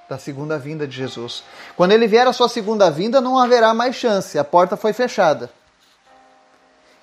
da 0.08 0.18
segunda 0.18 0.58
vinda 0.58 0.86
de 0.86 0.94
Jesus. 0.96 1.42
Quando 1.76 1.92
ele 1.92 2.06
vier 2.06 2.26
a 2.26 2.32
sua 2.32 2.48
segunda 2.48 2.90
vinda, 2.90 3.20
não 3.20 3.38
haverá 3.38 3.72
mais 3.72 3.96
chance, 3.96 4.38
a 4.38 4.44
porta 4.44 4.76
foi 4.76 4.92
fechada. 4.92 5.50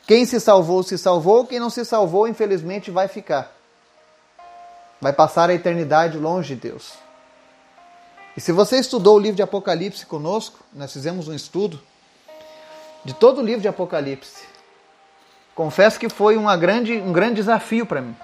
Quem 0.05 0.25
se 0.25 0.39
salvou, 0.39 0.83
se 0.83 0.97
salvou, 0.97 1.45
quem 1.45 1.59
não 1.59 1.69
se 1.69 1.85
salvou, 1.85 2.27
infelizmente, 2.27 2.91
vai 2.91 3.07
ficar. 3.07 3.51
Vai 4.99 5.13
passar 5.13 5.49
a 5.49 5.53
eternidade 5.53 6.17
longe 6.17 6.55
de 6.55 6.69
Deus. 6.69 6.93
E 8.35 8.41
se 8.41 8.51
você 8.51 8.77
estudou 8.77 9.17
o 9.17 9.19
livro 9.19 9.35
de 9.35 9.41
Apocalipse 9.41 10.05
conosco, 10.05 10.59
nós 10.73 10.91
fizemos 10.93 11.27
um 11.27 11.33
estudo 11.33 11.81
de 13.03 13.13
todo 13.13 13.39
o 13.39 13.43
livro 13.43 13.61
de 13.61 13.67
Apocalipse. 13.67 14.43
Confesso 15.55 15.99
que 15.99 16.07
foi 16.07 16.37
uma 16.37 16.55
grande, 16.55 16.93
um 16.93 17.11
grande 17.11 17.35
desafio 17.35 17.85
para 17.85 18.01
mim. 18.01 18.15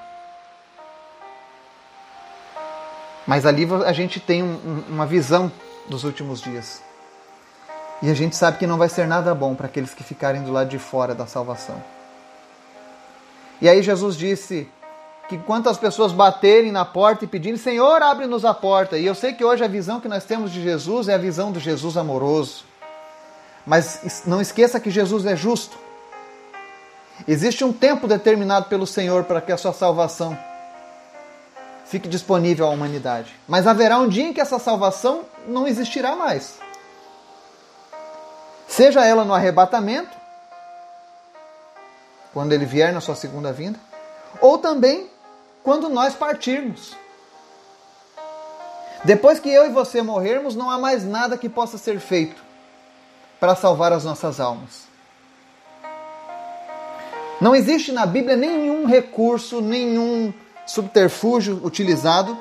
Mas 3.27 3.46
ali 3.46 3.67
a 3.86 3.91
gente 3.91 4.22
tem 4.22 4.41
um, 4.41 4.84
uma 4.88 5.05
visão 5.05 5.51
dos 5.89 6.05
últimos 6.05 6.41
dias. 6.41 6.81
E 8.01 8.10
a 8.10 8.13
gente 8.13 8.36
sabe 8.36 8.57
que 8.57 8.65
não 8.65 8.77
vai 8.77 8.88
ser 8.88 9.05
nada 9.05 9.36
bom 9.36 9.53
para 9.53 9.67
aqueles 9.67 9.93
que 9.93 10.03
ficarem 10.03 10.43
do 10.43 10.51
lado 10.51 10.69
de 10.69 10.79
fora 10.79 11.13
da 11.13 11.27
salvação. 11.27 11.84
E 13.60 13.67
aí 13.67 13.84
Jesus 13.84 14.15
disse 14.15 14.69
que 15.27 15.36
enquanto 15.36 15.67
as 15.67 15.77
pessoas 15.77 16.13
baterem 16.13 16.72
na 16.72 16.86
porta 16.86 17.25
e 17.25 17.27
pedirem, 17.27 17.57
Senhor, 17.57 18.01
abre-nos 18.01 18.46
a 18.46 18.53
porta. 18.53 18.98
E 18.98 19.05
eu 19.05 19.15
sei 19.15 19.34
que 19.34 19.43
hoje 19.43 19.63
a 19.63 19.67
visão 19.67 20.00
que 20.00 20.07
nós 20.07 20.24
temos 20.24 20.51
de 20.51 20.62
Jesus 20.62 21.10
é 21.10 21.15
a 21.15 21.17
visão 21.17 21.51
do 21.51 21.60
Jesus 21.60 21.98
amoroso. 21.98 22.63
Mas 23.65 24.24
não 24.25 24.39
esqueça 24.39 24.79
que 24.79 24.89
Jesus 24.89 25.25
é 25.25 25.36
justo. 25.36 25.77
Existe 27.27 27.65
um 27.65 27.74
tempo 27.74 28.07
determinado 28.07 28.67
pelo 28.67 28.88
Senhor 28.88 29.24
para 29.24 29.41
que 29.41 29.51
a 29.51 29.57
sua 29.57 29.74
salvação 29.74 30.38
fique 31.88 32.08
disponível 32.08 32.65
à 32.65 32.70
humanidade. 32.70 33.34
Mas 33.48 33.65
haverá 33.65 33.98
um 33.98 34.08
dia 34.08 34.25
em 34.25 34.34
que 34.34 34.41
essa 34.41 34.60
salvação 34.60 35.25
não 35.48 35.67
existirá 35.67 36.15
mais. 36.15 36.60
Seja 38.67 39.06
ela 39.06 39.24
no 39.24 39.34
arrebatamento, 39.34 40.15
quando 42.34 42.51
ele 42.51 42.65
vier 42.65 42.94
na 42.94 43.01
sua 43.01 43.15
segunda 43.15 43.51
vinda, 43.53 43.79
ou 44.41 44.58
também 44.58 45.10
quando 45.63 45.89
nós 45.89 46.13
partirmos. 46.13 46.96
Depois 49.03 49.39
que 49.39 49.50
eu 49.50 49.65
e 49.65 49.70
você 49.70 50.01
morrermos, 50.01 50.56
não 50.56 50.70
há 50.70 50.77
mais 50.77 51.06
nada 51.06 51.38
que 51.38 51.48
possa 51.48 51.77
ser 51.77 52.00
feito 52.00 52.41
para 53.39 53.56
salvar 53.56 53.94
as 53.94 54.03
nossas 54.03 54.39
almas. 54.39 54.88
Não 57.39 57.56
existe 57.56 57.91
na 57.91 58.06
Bíblia 58.06 58.36
nenhum 58.36 58.86
recurso, 58.86 59.62
nenhum 59.62 60.34
subterfúgio 60.68 61.60
utilizado 61.64 62.38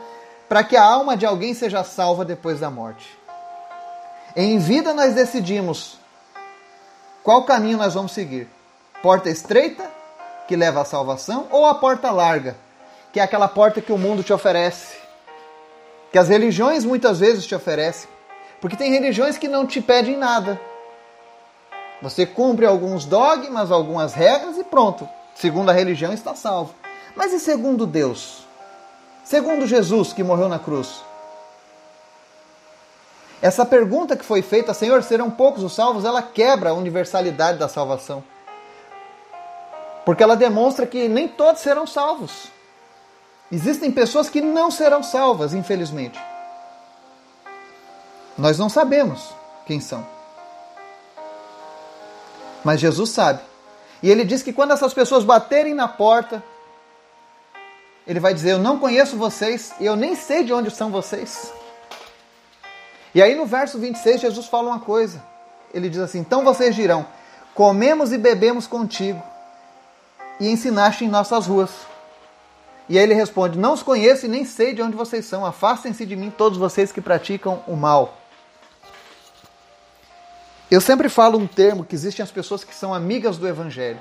para 0.48 0.62
que 0.62 0.76
a 0.76 0.84
alma 0.84 1.16
de 1.16 1.24
alguém 1.24 1.54
seja 1.54 1.82
salva 1.82 2.24
depois 2.24 2.60
da 2.60 2.70
morte. 2.70 3.16
Em 4.34 4.58
vida 4.58 4.92
nós 4.92 5.14
decidimos 5.14 5.98
qual 7.22 7.44
caminho 7.44 7.78
nós 7.78 7.94
vamos 7.94 8.12
seguir: 8.12 8.48
porta 9.02 9.30
estreita, 9.30 9.88
que 10.46 10.54
leva 10.54 10.82
à 10.82 10.84
salvação, 10.84 11.46
ou 11.50 11.64
a 11.64 11.74
porta 11.74 12.10
larga, 12.10 12.56
que 13.12 13.18
é 13.18 13.22
aquela 13.22 13.48
porta 13.48 13.80
que 13.80 13.92
o 13.92 13.98
mundo 13.98 14.22
te 14.22 14.32
oferece, 14.32 14.96
que 16.12 16.18
as 16.18 16.28
religiões 16.28 16.84
muitas 16.84 17.20
vezes 17.20 17.46
te 17.46 17.54
oferecem. 17.54 18.08
Porque 18.60 18.76
tem 18.76 18.90
religiões 18.90 19.36
que 19.36 19.48
não 19.48 19.66
te 19.66 19.80
pedem 19.80 20.16
nada. 20.16 20.58
Você 22.00 22.24
cumpre 22.24 22.66
alguns 22.66 23.04
dogmas, 23.04 23.70
algumas 23.70 24.14
regras 24.14 24.56
e 24.58 24.64
pronto. 24.64 25.08
Segundo 25.34 25.70
a 25.70 25.72
religião 25.72 26.12
está 26.12 26.34
salvo. 26.34 26.74
Mas 27.16 27.32
e 27.32 27.40
segundo 27.40 27.86
Deus? 27.86 28.46
Segundo 29.24 29.66
Jesus 29.66 30.12
que 30.12 30.22
morreu 30.22 30.48
na 30.48 30.58
cruz? 30.58 31.00
Essa 33.40 33.64
pergunta 33.64 34.16
que 34.16 34.24
foi 34.24 34.42
feita, 34.42 34.72
Senhor, 34.72 35.02
serão 35.02 35.30
poucos 35.30 35.62
os 35.62 35.74
salvos, 35.74 36.04
ela 36.04 36.22
quebra 36.22 36.70
a 36.70 36.74
universalidade 36.74 37.58
da 37.58 37.68
salvação. 37.68 38.22
Porque 40.04 40.22
ela 40.22 40.36
demonstra 40.36 40.86
que 40.86 41.08
nem 41.08 41.26
todos 41.26 41.60
serão 41.60 41.86
salvos. 41.86 42.48
Existem 43.50 43.90
pessoas 43.90 44.28
que 44.28 44.40
não 44.40 44.70
serão 44.70 45.02
salvas, 45.02 45.54
infelizmente. 45.54 46.20
Nós 48.36 48.58
não 48.58 48.68
sabemos 48.68 49.32
quem 49.66 49.80
são. 49.80 50.06
Mas 52.62 52.80
Jesus 52.80 53.10
sabe. 53.10 53.40
E 54.02 54.10
ele 54.10 54.24
diz 54.24 54.42
que 54.42 54.52
quando 54.52 54.72
essas 54.72 54.92
pessoas 54.92 55.24
baterem 55.24 55.74
na 55.74 55.88
porta, 55.88 56.42
ele 58.06 58.20
vai 58.20 58.32
dizer: 58.32 58.52
Eu 58.52 58.58
não 58.58 58.78
conheço 58.78 59.16
vocês 59.16 59.72
e 59.80 59.86
eu 59.86 59.96
nem 59.96 60.14
sei 60.14 60.44
de 60.44 60.52
onde 60.52 60.70
são 60.70 60.90
vocês. 60.90 61.52
E 63.14 63.22
aí 63.22 63.34
no 63.34 63.46
verso 63.46 63.78
26, 63.78 64.20
Jesus 64.20 64.46
fala 64.46 64.68
uma 64.68 64.80
coisa. 64.80 65.22
Ele 65.72 65.88
diz 65.88 66.00
assim: 66.00 66.18
Então 66.18 66.44
vocês 66.44 66.74
dirão: 66.74 67.06
Comemos 67.54 68.12
e 68.12 68.18
bebemos 68.18 68.66
contigo 68.66 69.22
e 70.38 70.48
ensinaste 70.48 71.04
em 71.04 71.08
nossas 71.08 71.46
ruas. 71.46 71.70
E 72.88 72.98
aí 72.98 73.04
ele 73.04 73.14
responde: 73.14 73.58
Não 73.58 73.72
os 73.72 73.82
conheço 73.82 74.26
e 74.26 74.28
nem 74.28 74.44
sei 74.44 74.72
de 74.72 74.82
onde 74.82 74.96
vocês 74.96 75.24
são. 75.24 75.44
Afastem-se 75.44 76.06
de 76.06 76.14
mim, 76.14 76.30
todos 76.30 76.58
vocês 76.58 76.92
que 76.92 77.00
praticam 77.00 77.62
o 77.66 77.74
mal. 77.74 78.18
Eu 80.70 80.80
sempre 80.80 81.08
falo 81.08 81.38
um 81.38 81.46
termo 81.46 81.84
que 81.84 81.94
existem 81.94 82.22
as 82.22 82.30
pessoas 82.30 82.64
que 82.64 82.74
são 82.74 82.92
amigas 82.92 83.38
do 83.38 83.46
Evangelho. 83.46 84.00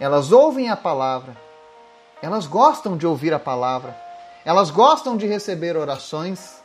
Elas 0.00 0.32
ouvem 0.32 0.70
a 0.70 0.76
palavra, 0.76 1.36
elas 2.22 2.46
gostam 2.46 2.96
de 2.96 3.06
ouvir 3.06 3.32
a 3.32 3.38
palavra, 3.38 3.96
elas 4.44 4.70
gostam 4.70 5.16
de 5.16 5.26
receber 5.26 5.76
orações. 5.76 6.62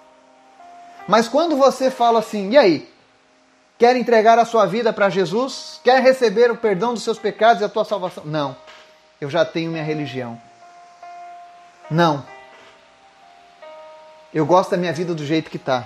Mas 1.08 1.28
quando 1.28 1.56
você 1.56 1.92
fala 1.92 2.20
assim, 2.20 2.52
e 2.52 2.58
aí? 2.58 2.94
Quer 3.78 3.96
entregar 3.96 4.40
a 4.40 4.46
sua 4.46 4.66
vida 4.66 4.94
para 4.94 5.10
Jesus? 5.10 5.82
Quer 5.84 6.02
receber 6.02 6.50
o 6.50 6.56
perdão 6.56 6.94
dos 6.94 7.04
seus 7.04 7.20
pecados 7.20 7.62
e 7.62 7.66
a 7.66 7.70
tua 7.70 7.84
salvação? 7.84 8.24
Não. 8.26 8.56
Eu 9.20 9.30
já 9.30 9.44
tenho 9.44 9.72
minha 9.72 9.84
religião. 9.84 10.40
Não. 11.90 12.26
Eu 14.34 14.46
gosto 14.46 14.72
da 14.72 14.78
minha 14.78 14.94
vida 14.94 15.14
do 15.14 15.26
jeito 15.26 15.50
que 15.50 15.58
está. 15.58 15.86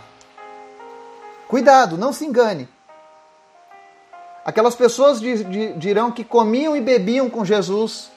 Cuidado, 1.47 1.97
não 1.97 2.13
se 2.13 2.25
engane. 2.25 2.67
Aquelas 4.45 4.75
pessoas 4.75 5.19
dirão 5.77 6.11
que 6.11 6.23
comiam 6.23 6.75
e 6.75 6.81
bebiam 6.81 7.29
com 7.29 7.43
Jesus, 7.43 8.09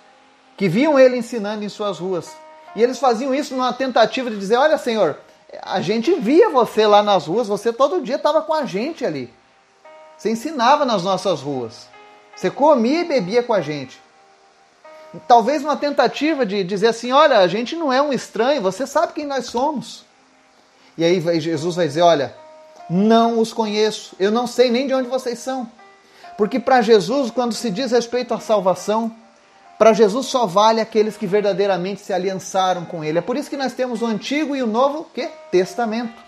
que 0.61 0.69
viam 0.69 0.99
ele 0.99 1.17
ensinando 1.17 1.65
em 1.65 1.71
suas 1.71 1.99
ruas. 1.99 2.37
E 2.77 2.83
eles 2.83 2.99
faziam 2.99 3.35
isso 3.35 3.57
numa 3.57 3.73
tentativa 3.73 4.29
de 4.29 4.37
dizer: 4.37 4.57
Olha, 4.57 4.77
Senhor, 4.77 5.17
a 5.63 5.81
gente 5.81 6.15
via 6.17 6.51
você 6.51 6.87
lá 6.87 7.03
nas 7.03 7.27
ruas, 7.27 7.49
você 7.49 7.73
todo 7.73 8.03
dia 8.03 8.17
estava 8.17 8.43
com 8.43 8.53
a 8.53 8.67
gente 8.67 9.03
ali. 9.03 9.33
Você 10.19 10.29
ensinava 10.29 10.85
nas 10.85 11.03
nossas 11.03 11.41
ruas. 11.41 11.89
Você 12.37 12.51
comia 12.51 13.01
e 13.01 13.05
bebia 13.05 13.43
com 13.43 13.55
a 13.55 13.63
gente. 13.63 13.99
Talvez 15.27 15.65
uma 15.65 15.79
tentativa 15.79 16.45
de 16.45 16.63
dizer 16.63 16.89
assim: 16.89 17.11
olha, 17.11 17.39
a 17.39 17.49
gente 17.49 17.75
não 17.75 17.91
é 17.91 18.03
um 18.03 18.13
estranho, 18.13 18.61
você 18.61 18.87
sabe 18.87 19.15
quem 19.15 19.25
nós 19.25 19.47
somos. 19.47 20.05
E 20.99 21.03
aí 21.03 21.41
Jesus 21.41 21.75
vai 21.75 21.87
dizer: 21.87 22.03
olha, 22.03 22.37
não 22.91 23.41
os 23.41 23.51
conheço, 23.51 24.15
eu 24.21 24.31
não 24.31 24.47
sei 24.47 24.71
nem 24.71 24.87
de 24.87 24.93
onde 24.93 25.09
vocês 25.09 25.39
são. 25.39 25.67
Porque 26.37 26.61
para 26.61 26.83
Jesus, 26.83 27.31
quando 27.31 27.55
se 27.55 27.71
diz 27.71 27.93
respeito 27.93 28.35
à 28.35 28.39
salvação, 28.39 29.11
para 29.81 29.95
Jesus 29.95 30.27
só 30.27 30.45
vale 30.45 30.79
aqueles 30.79 31.17
que 31.17 31.27
verdadeiramente 31.27 32.03
se 32.03 32.13
aliançaram 32.13 32.85
com 32.85 33.03
Ele. 33.03 33.17
É 33.17 33.23
por 33.23 33.35
isso 33.35 33.49
que 33.49 33.57
nós 33.57 33.73
temos 33.73 34.03
o 34.03 34.07
Antigo 34.07 34.55
e 34.55 34.63
o 34.63 34.67
Novo 34.67 35.07
que? 35.15 35.27
Testamento. 35.51 36.23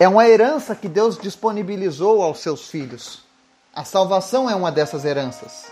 É 0.00 0.08
uma 0.08 0.26
herança 0.26 0.74
que 0.74 0.88
Deus 0.88 1.18
disponibilizou 1.18 2.22
aos 2.22 2.38
seus 2.38 2.70
filhos. 2.70 3.26
A 3.74 3.84
salvação 3.84 4.48
é 4.48 4.54
uma 4.54 4.72
dessas 4.72 5.04
heranças. 5.04 5.66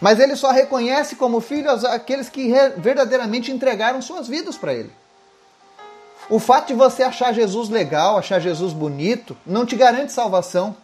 Mas 0.00 0.18
ele 0.18 0.34
só 0.34 0.50
reconhece 0.50 1.14
como 1.14 1.40
filhos 1.40 1.84
aqueles 1.84 2.28
que 2.28 2.52
verdadeiramente 2.76 3.52
entregaram 3.52 4.02
suas 4.02 4.26
vidas 4.26 4.56
para 4.56 4.74
ele. 4.74 4.90
O 6.28 6.40
fato 6.40 6.66
de 6.66 6.74
você 6.74 7.04
achar 7.04 7.32
Jesus 7.32 7.68
legal, 7.68 8.18
achar 8.18 8.40
Jesus 8.40 8.72
bonito, 8.72 9.36
não 9.46 9.64
te 9.64 9.76
garante 9.76 10.10
salvação. 10.10 10.76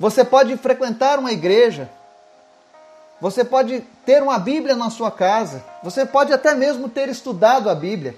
Você 0.00 0.24
pode 0.24 0.56
frequentar 0.56 1.18
uma 1.18 1.30
igreja, 1.30 1.90
você 3.20 3.44
pode 3.44 3.82
ter 4.06 4.22
uma 4.22 4.38
Bíblia 4.38 4.74
na 4.74 4.88
sua 4.88 5.10
casa, 5.10 5.62
você 5.82 6.06
pode 6.06 6.32
até 6.32 6.54
mesmo 6.54 6.88
ter 6.88 7.10
estudado 7.10 7.68
a 7.68 7.74
Bíblia, 7.74 8.16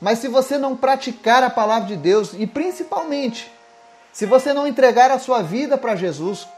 mas 0.00 0.18
se 0.18 0.26
você 0.26 0.58
não 0.58 0.76
praticar 0.76 1.44
a 1.44 1.48
palavra 1.48 1.86
de 1.86 1.94
Deus 1.94 2.32
e 2.36 2.48
principalmente 2.48 3.48
se 4.12 4.26
você 4.26 4.52
não 4.52 4.66
entregar 4.66 5.12
a 5.12 5.20
sua 5.20 5.40
vida 5.40 5.78
para 5.78 5.94
Jesus, 5.94 6.48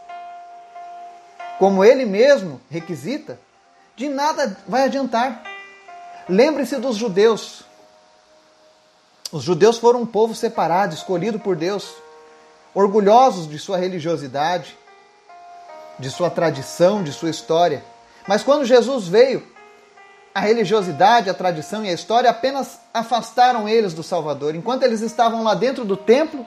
como 1.58 1.84
ele 1.84 2.06
mesmo 2.06 2.58
requisita, 2.70 3.38
de 3.94 4.08
nada 4.08 4.56
vai 4.66 4.84
adiantar. 4.84 5.42
Lembre-se 6.26 6.78
dos 6.78 6.96
judeus. 6.96 7.62
Os 9.30 9.42
judeus 9.42 9.76
foram 9.76 10.00
um 10.00 10.06
povo 10.06 10.34
separado, 10.34 10.94
escolhido 10.94 11.38
por 11.38 11.56
Deus 11.56 11.94
orgulhosos 12.74 13.48
de 13.48 13.58
sua 13.58 13.76
religiosidade, 13.76 14.76
de 15.98 16.10
sua 16.10 16.30
tradição, 16.30 17.02
de 17.02 17.12
sua 17.12 17.30
história. 17.30 17.84
Mas 18.26 18.42
quando 18.42 18.64
Jesus 18.64 19.06
veio, 19.08 19.46
a 20.34 20.40
religiosidade, 20.40 21.28
a 21.28 21.34
tradição 21.34 21.84
e 21.84 21.90
a 21.90 21.92
história 21.92 22.30
apenas 22.30 22.80
afastaram 22.92 23.68
eles 23.68 23.92
do 23.92 24.02
Salvador. 24.02 24.54
Enquanto 24.54 24.82
eles 24.82 25.00
estavam 25.00 25.42
lá 25.42 25.54
dentro 25.54 25.84
do 25.84 25.96
templo, 25.96 26.46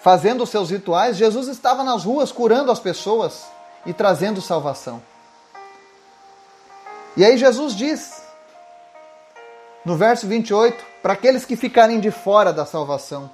fazendo 0.00 0.42
os 0.42 0.50
seus 0.50 0.70
rituais, 0.70 1.16
Jesus 1.16 1.48
estava 1.48 1.82
nas 1.82 2.04
ruas 2.04 2.30
curando 2.30 2.70
as 2.70 2.78
pessoas 2.78 3.46
e 3.86 3.92
trazendo 3.92 4.42
salvação. 4.42 5.02
E 7.16 7.24
aí 7.24 7.38
Jesus 7.38 7.74
diz, 7.74 8.22
no 9.84 9.96
verso 9.96 10.26
28, 10.26 10.84
para 11.02 11.14
aqueles 11.14 11.46
que 11.46 11.56
ficarem 11.56 11.98
de 11.98 12.10
fora 12.10 12.52
da 12.52 12.66
salvação, 12.66 13.30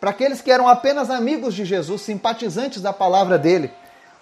para 0.00 0.10
aqueles 0.10 0.40
que 0.40 0.50
eram 0.50 0.68
apenas 0.68 1.10
amigos 1.10 1.54
de 1.54 1.64
Jesus, 1.64 2.02
simpatizantes 2.02 2.82
da 2.82 2.92
palavra 2.92 3.38
dele, 3.38 3.70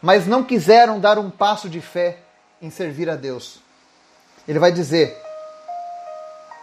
mas 0.00 0.26
não 0.26 0.42
quiseram 0.44 1.00
dar 1.00 1.18
um 1.18 1.30
passo 1.30 1.68
de 1.68 1.80
fé 1.80 2.18
em 2.60 2.70
servir 2.70 3.10
a 3.10 3.16
Deus. 3.16 3.58
Ele 4.46 4.58
vai 4.58 4.72
dizer: 4.72 5.16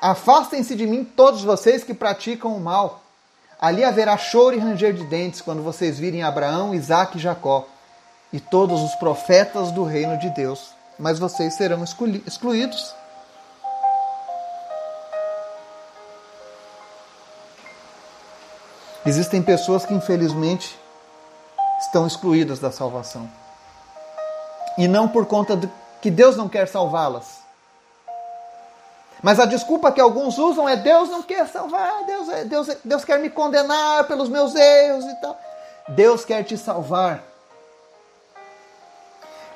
Afastem-se 0.02 0.76
de 0.76 0.88
mim 0.88 1.04
todos 1.04 1.44
vocês 1.44 1.84
que 1.84 1.94
praticam 1.94 2.56
o 2.56 2.60
mal. 2.60 3.04
Ali 3.60 3.84
haverá 3.84 4.18
choro 4.18 4.56
e 4.56 4.60
ranger 4.60 4.94
de 4.94 5.04
dentes 5.04 5.42
quando 5.42 5.62
vocês 5.62 6.00
virem 6.00 6.24
Abraão, 6.24 6.74
Isaac 6.74 7.18
e 7.18 7.22
Jacó 7.22 7.68
e 8.34 8.40
todos 8.40 8.82
os 8.82 8.96
profetas 8.96 9.72
do 9.72 9.84
reino 9.84 10.18
de 10.18 10.30
Deus, 10.30 10.72
mas 10.98 11.20
vocês 11.20 11.54
serão 11.56 11.84
excluídos. 11.84 12.96
Existem 19.06 19.42
pessoas 19.42 19.86
que 19.86 19.94
infelizmente 19.94 20.80
estão 21.82 22.06
excluídas 22.06 22.60
da 22.60 22.72
salvação. 22.72 23.30
E 24.78 24.88
não 24.88 25.08
por 25.08 25.26
conta 25.26 25.56
de 25.58 25.68
que 26.02 26.12
Deus 26.12 26.38
não 26.38 26.48
quer 26.48 26.68
salvá-las. 26.68 27.42
Mas 29.22 29.40
a 29.40 29.46
desculpa 29.46 29.92
que 29.92 30.02
alguns 30.02 30.38
usam 30.38 30.68
é 30.68 30.76
Deus 30.76 31.10
não 31.10 31.22
quer 31.22 31.48
salvar, 31.48 32.06
Deus, 32.06 32.30
é, 32.30 32.46
Deus, 32.46 32.70
é, 32.70 32.78
Deus 32.84 33.06
quer 33.06 33.20
me 33.20 33.30
condenar 33.30 34.06
pelos 34.06 34.30
meus 34.30 34.56
erros 34.56 35.06
e 35.06 35.16
tal. 35.22 35.40
Deus 35.90 36.26
quer 36.26 36.44
te 36.44 36.58
salvar. 36.58 37.24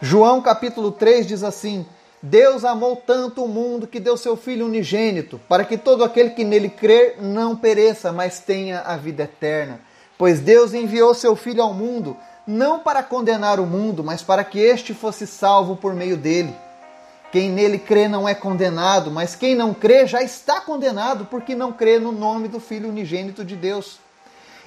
João 0.02 0.42
capítulo 0.42 0.92
3 0.92 1.26
diz 1.26 1.44
assim: 1.44 1.88
Deus 2.26 2.66
amou 2.66 2.96
tanto 2.96 3.44
o 3.44 3.48
mundo 3.48 3.86
que 3.86 4.00
deu 4.00 4.18
seu 4.18 4.36
Filho 4.36 4.66
unigênito, 4.66 5.40
para 5.48 5.64
que 5.64 5.78
todo 5.78 6.04
aquele 6.04 6.32
que 6.32 6.44
nele 6.44 6.70
crer 6.70 7.18
não 7.22 7.56
pereça, 7.56 8.12
mas 8.12 8.40
tenha 8.40 8.82
a 8.82 8.98
vida 8.98 9.24
eterna. 9.24 9.80
Pois 10.18 10.40
Deus 10.40 10.74
enviou 10.74 11.14
seu 11.14 11.36
Filho 11.36 11.62
ao 11.62 11.72
mundo 11.72 12.18
não 12.48 12.80
para 12.80 13.04
condenar 13.04 13.60
o 13.60 13.66
mundo, 13.68 14.04
mas 14.04 14.24
para 14.24 14.44
que 14.44 14.60
este 14.60 14.92
fosse 14.92 15.28
salvo 15.28 15.76
por 15.76 15.94
meio 15.94 16.18
dele. 16.18 16.56
Quem 17.32 17.52
nele 17.52 17.78
crê 17.78 18.08
não 18.08 18.28
é 18.28 18.34
condenado, 18.34 19.12
mas 19.12 19.36
quem 19.36 19.54
não 19.54 19.72
crê 19.72 20.08
já 20.08 20.24
está 20.24 20.60
condenado, 20.60 21.26
porque 21.26 21.54
não 21.54 21.72
crê 21.72 22.00
no 22.00 22.12
nome 22.12 22.48
do 22.48 22.60
Filho 22.60 22.90
unigênito 22.90 23.46
de 23.46 23.56
Deus. 23.56 24.00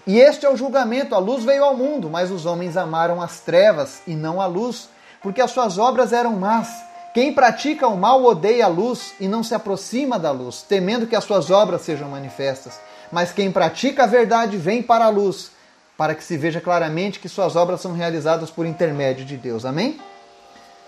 E 0.07 0.21
este 0.21 0.47
é 0.47 0.51
o 0.51 0.57
julgamento: 0.57 1.12
a 1.12 1.18
luz 1.18 1.44
veio 1.44 1.64
ao 1.64 1.77
mundo, 1.77 2.09
mas 2.09 2.31
os 2.31 2.47
homens 2.47 2.77
amaram 2.77 3.21
as 3.21 3.40
trevas 3.40 4.01
e 4.07 4.14
não 4.14 4.40
a 4.40 4.47
luz, 4.47 4.88
porque 5.21 5.40
as 5.40 5.51
suas 5.51 5.77
obras 5.77 6.12
eram 6.12 6.37
más. 6.37 6.88
Quem 7.14 7.33
pratica 7.33 7.88
o 7.88 7.97
mal 7.97 8.23
odeia 8.25 8.66
a 8.66 8.68
luz 8.68 9.14
e 9.18 9.27
não 9.27 9.42
se 9.42 9.55
aproxima 9.55 10.18
da 10.18 10.31
luz, 10.31 10.62
temendo 10.62 11.07
que 11.07 11.16
as 11.16 11.25
suas 11.25 11.51
obras 11.51 11.83
sejam 11.83 12.09
manifestas. 12.09 12.79
Mas 13.11 13.33
quem 13.33 13.51
pratica 13.51 14.05
a 14.05 14.07
verdade 14.07 14.57
vem 14.57 14.83
para 14.83 15.07
a 15.07 15.09
luz, 15.09 15.51
para 15.97 16.14
que 16.14 16.23
se 16.23 16.37
veja 16.37 16.61
claramente 16.61 17.18
que 17.18 17.29
suas 17.29 17.57
obras 17.57 17.81
são 17.81 17.92
realizadas 17.92 18.51
por 18.51 18.66
intermédio 18.66 19.25
de 19.25 19.37
Deus. 19.37 19.64
Amém? 19.64 19.99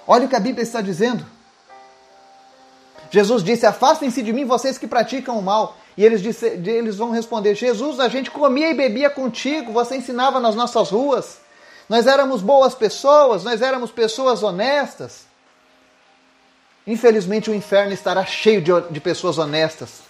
Olha 0.07 0.27
o 0.27 0.29
que 0.29 0.37
a 0.37 0.41
Bíblia 0.41 0.63
está 0.63 0.81
dizendo. 0.81 1.25
Jesus 3.11 3.43
disse: 3.43 3.67
Afastem-se 3.67 4.23
de 4.23 4.33
mim, 4.33 4.45
vocês 4.45 4.79
que 4.79 4.87
praticam 4.87 5.39
o 5.39 5.43
mal. 5.43 5.77
E 5.97 6.05
eles, 6.05 6.23
disse, 6.23 6.47
eles 6.47 6.97
vão 6.97 7.11
responder: 7.11 7.55
Jesus, 7.55 7.99
a 7.99 8.09
gente 8.09 8.31
comia 8.31 8.71
e 8.71 8.75
bebia 8.75 9.11
contigo, 9.11 9.73
você 9.73 9.97
ensinava 9.97 10.39
nas 10.39 10.55
nossas 10.55 10.91
ruas. 10.91 11.39
Nós 11.89 12.07
éramos 12.07 12.41
boas 12.41 12.75
pessoas, 12.75 13.43
nós 13.43 13.61
éramos 13.61 13.91
pessoas 13.91 14.43
honestas. 14.43 15.30
Infelizmente, 16.87 17.51
o 17.51 17.55
inferno 17.55 17.93
estará 17.93 18.25
cheio 18.25 18.63
de, 18.63 18.73
de 18.91 19.01
pessoas 19.01 19.39
honestas, 19.39 20.01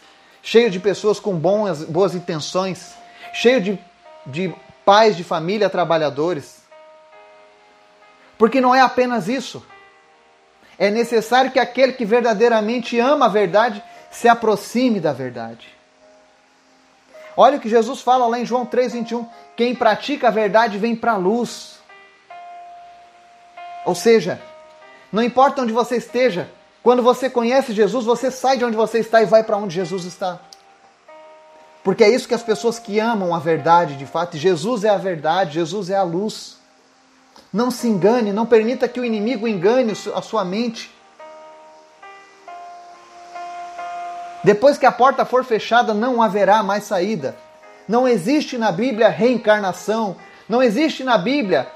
cheio 0.42 0.70
de 0.70 0.78
pessoas 0.78 1.18
com 1.18 1.34
boas, 1.36 1.84
boas 1.84 2.14
intenções, 2.14 2.94
cheio 3.32 3.60
de, 3.60 3.78
de 4.26 4.54
pais 4.84 5.16
de 5.16 5.24
família 5.24 5.68
trabalhadores. 5.68 6.60
Porque 8.38 8.60
não 8.60 8.74
é 8.74 8.80
apenas 8.80 9.28
isso. 9.28 9.64
É 10.78 10.90
necessário 10.90 11.50
que 11.50 11.58
aquele 11.58 11.92
que 11.92 12.04
verdadeiramente 12.04 12.98
ama 12.98 13.26
a 13.26 13.28
verdade 13.28 13.82
se 14.10 14.28
aproxime 14.28 14.98
da 14.98 15.12
verdade. 15.12 15.68
Olha 17.36 17.58
o 17.58 17.60
que 17.60 17.68
Jesus 17.68 18.00
fala 18.00 18.26
lá 18.26 18.38
em 18.38 18.46
João 18.46 18.66
3,21. 18.66 19.28
Quem 19.56 19.74
pratica 19.74 20.28
a 20.28 20.30
verdade 20.30 20.78
vem 20.78 20.96
para 20.96 21.12
a 21.12 21.16
luz. 21.16 21.78
Ou 23.84 23.94
seja, 23.94 24.40
não 25.12 25.22
importa 25.22 25.62
onde 25.62 25.72
você 25.72 25.96
esteja, 25.96 26.50
quando 26.82 27.02
você 27.02 27.28
conhece 27.28 27.72
Jesus, 27.72 28.04
você 28.04 28.30
sai 28.30 28.56
de 28.56 28.64
onde 28.64 28.76
você 28.76 28.98
está 28.98 29.22
e 29.22 29.26
vai 29.26 29.42
para 29.42 29.56
onde 29.56 29.74
Jesus 29.74 30.04
está. 30.04 30.38
Porque 31.82 32.04
é 32.04 32.08
isso 32.08 32.28
que 32.28 32.34
as 32.34 32.42
pessoas 32.42 32.78
que 32.78 32.98
amam 32.98 33.34
a 33.34 33.38
verdade, 33.38 33.96
de 33.96 34.06
fato, 34.06 34.36
Jesus 34.36 34.84
é 34.84 34.88
a 34.88 34.96
verdade, 34.96 35.54
Jesus 35.54 35.90
é 35.90 35.96
a 35.96 36.02
luz. 36.02 36.56
Não 37.52 37.70
se 37.70 37.88
engane, 37.88 38.32
não 38.32 38.46
permita 38.46 38.88
que 38.88 39.00
o 39.00 39.04
inimigo 39.04 39.48
engane 39.48 39.92
a 40.14 40.22
sua 40.22 40.44
mente. 40.44 40.90
Depois 44.42 44.78
que 44.78 44.86
a 44.86 44.92
porta 44.92 45.24
for 45.24 45.44
fechada, 45.44 45.92
não 45.92 46.22
haverá 46.22 46.62
mais 46.62 46.84
saída. 46.84 47.36
Não 47.86 48.08
existe 48.08 48.56
na 48.56 48.72
Bíblia 48.72 49.08
reencarnação. 49.08 50.16
Não 50.48 50.62
existe 50.62 51.04
na 51.04 51.18
Bíblia 51.18 51.70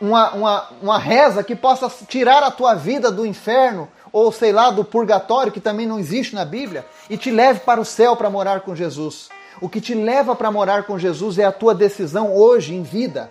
uma, 0.00 0.30
uma, 0.32 0.68
uma 0.82 0.98
reza 0.98 1.42
que 1.42 1.56
possa 1.56 1.90
tirar 2.06 2.42
a 2.42 2.50
tua 2.50 2.74
vida 2.74 3.10
do 3.10 3.24
inferno 3.24 3.88
ou 4.16 4.32
sei 4.32 4.50
lá, 4.50 4.70
do 4.70 4.82
purgatório, 4.82 5.52
que 5.52 5.60
também 5.60 5.86
não 5.86 5.98
existe 5.98 6.34
na 6.34 6.42
Bíblia, 6.42 6.86
e 7.10 7.18
te 7.18 7.30
leve 7.30 7.60
para 7.60 7.78
o 7.78 7.84
céu 7.84 8.16
para 8.16 8.30
morar 8.30 8.62
com 8.62 8.74
Jesus. 8.74 9.28
O 9.60 9.68
que 9.68 9.78
te 9.78 9.94
leva 9.94 10.34
para 10.34 10.50
morar 10.50 10.84
com 10.84 10.98
Jesus 10.98 11.38
é 11.38 11.44
a 11.44 11.52
tua 11.52 11.74
decisão 11.74 12.34
hoje, 12.34 12.74
em 12.74 12.82
vida. 12.82 13.30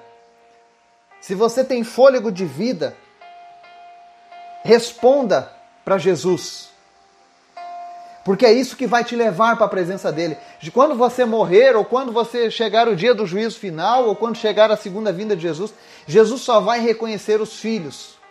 Se 1.19 1.34
você 1.34 1.63
tem 1.63 1.84
fôlego 1.84 2.32
de 2.32 2.45
vida, 2.45 2.95
responda 4.63 5.52
para 5.84 5.98
Jesus. 5.98 6.69
Porque 8.24 8.45
é 8.45 8.54
isso 8.54 8.78
que 8.78 8.86
vai 8.86 9.04
te 9.04 9.15
levar 9.15 9.56
para 9.56 9.65
a 9.65 9.69
presença 9.69 10.12
dele. 10.12 10.38
De 10.60 10.69
quando 10.69 10.93
você 10.93 11.26
morrer, 11.26 11.76
ou 11.76 11.84
quando 11.84 12.12
você 12.12 12.52
chegar 12.52 12.88
o 12.88 12.95
dia 12.95 13.15
do 13.15 13.26
juízo 13.26 13.58
final, 13.58 14.06
ou 14.06 14.15
quando 14.15 14.38
chegar 14.38 14.69
a 14.69 14.78
segunda 14.78 15.12
vinda 15.12 15.36
de 15.36 15.41
Jesus, 15.41 15.74
Jesus 16.06 16.41
só 16.41 16.60
vai 16.60 16.80
reconhecer 16.80 17.41
os 17.41 17.60
filhos. 17.60 18.24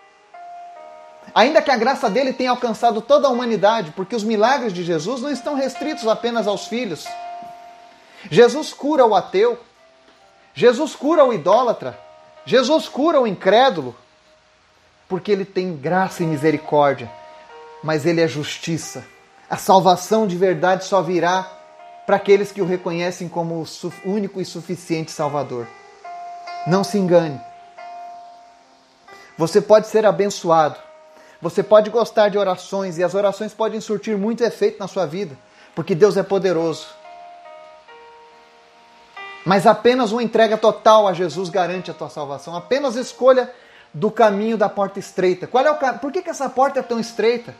Ainda 1.32 1.62
que 1.62 1.70
a 1.70 1.76
graça 1.76 2.10
dele 2.10 2.32
tenha 2.32 2.50
alcançado 2.50 3.00
toda 3.00 3.28
a 3.28 3.30
humanidade, 3.30 3.92
porque 3.92 4.16
os 4.16 4.24
milagres 4.24 4.72
de 4.72 4.82
Jesus 4.82 5.20
não 5.20 5.30
estão 5.30 5.54
restritos 5.54 6.06
apenas 6.06 6.46
aos 6.46 6.66
filhos. 6.66 7.06
Jesus 8.30 8.72
cura 8.72 9.06
o 9.06 9.14
ateu, 9.14 9.58
Jesus 10.54 10.94
cura 10.94 11.24
o 11.24 11.32
idólatra, 11.32 11.98
Jesus 12.44 12.88
cura 12.88 13.20
o 13.20 13.26
incrédulo, 13.26 13.94
porque 15.08 15.30
ele 15.30 15.44
tem 15.44 15.76
graça 15.76 16.22
e 16.22 16.26
misericórdia, 16.26 17.10
mas 17.82 18.06
ele 18.06 18.20
é 18.20 18.28
justiça. 18.28 19.04
A 19.48 19.56
salvação 19.56 20.26
de 20.26 20.36
verdade 20.36 20.84
só 20.84 21.02
virá 21.02 21.50
para 22.06 22.16
aqueles 22.16 22.52
que 22.52 22.62
o 22.62 22.66
reconhecem 22.66 23.28
como 23.28 23.62
o 23.62 23.66
único 24.04 24.40
e 24.40 24.44
suficiente 24.44 25.10
Salvador. 25.10 25.66
Não 26.66 26.82
se 26.84 26.98
engane. 26.98 27.40
Você 29.36 29.60
pode 29.60 29.88
ser 29.88 30.06
abençoado. 30.06 30.78
Você 31.44 31.62
pode 31.62 31.90
gostar 31.90 32.30
de 32.30 32.38
orações 32.38 32.96
e 32.96 33.04
as 33.04 33.14
orações 33.14 33.52
podem 33.52 33.78
surtir 33.78 34.16
muito 34.16 34.42
efeito 34.42 34.78
na 34.78 34.88
sua 34.88 35.04
vida, 35.04 35.36
porque 35.74 35.94
Deus 35.94 36.16
é 36.16 36.22
poderoso. 36.22 36.86
Mas 39.44 39.66
apenas 39.66 40.10
uma 40.10 40.22
entrega 40.22 40.56
total 40.56 41.06
a 41.06 41.12
Jesus 41.12 41.50
garante 41.50 41.90
a 41.90 41.94
tua 41.94 42.08
salvação. 42.08 42.56
Apenas 42.56 42.96
escolha 42.96 43.52
do 43.92 44.10
caminho 44.10 44.56
da 44.56 44.70
porta 44.70 44.98
estreita. 44.98 45.46
Qual 45.46 45.62
é 45.62 45.70
o 45.70 45.98
Por 45.98 46.10
que, 46.10 46.22
que 46.22 46.30
essa 46.30 46.48
porta 46.48 46.80
é 46.80 46.82
tão 46.82 46.98
estreita? 46.98 47.54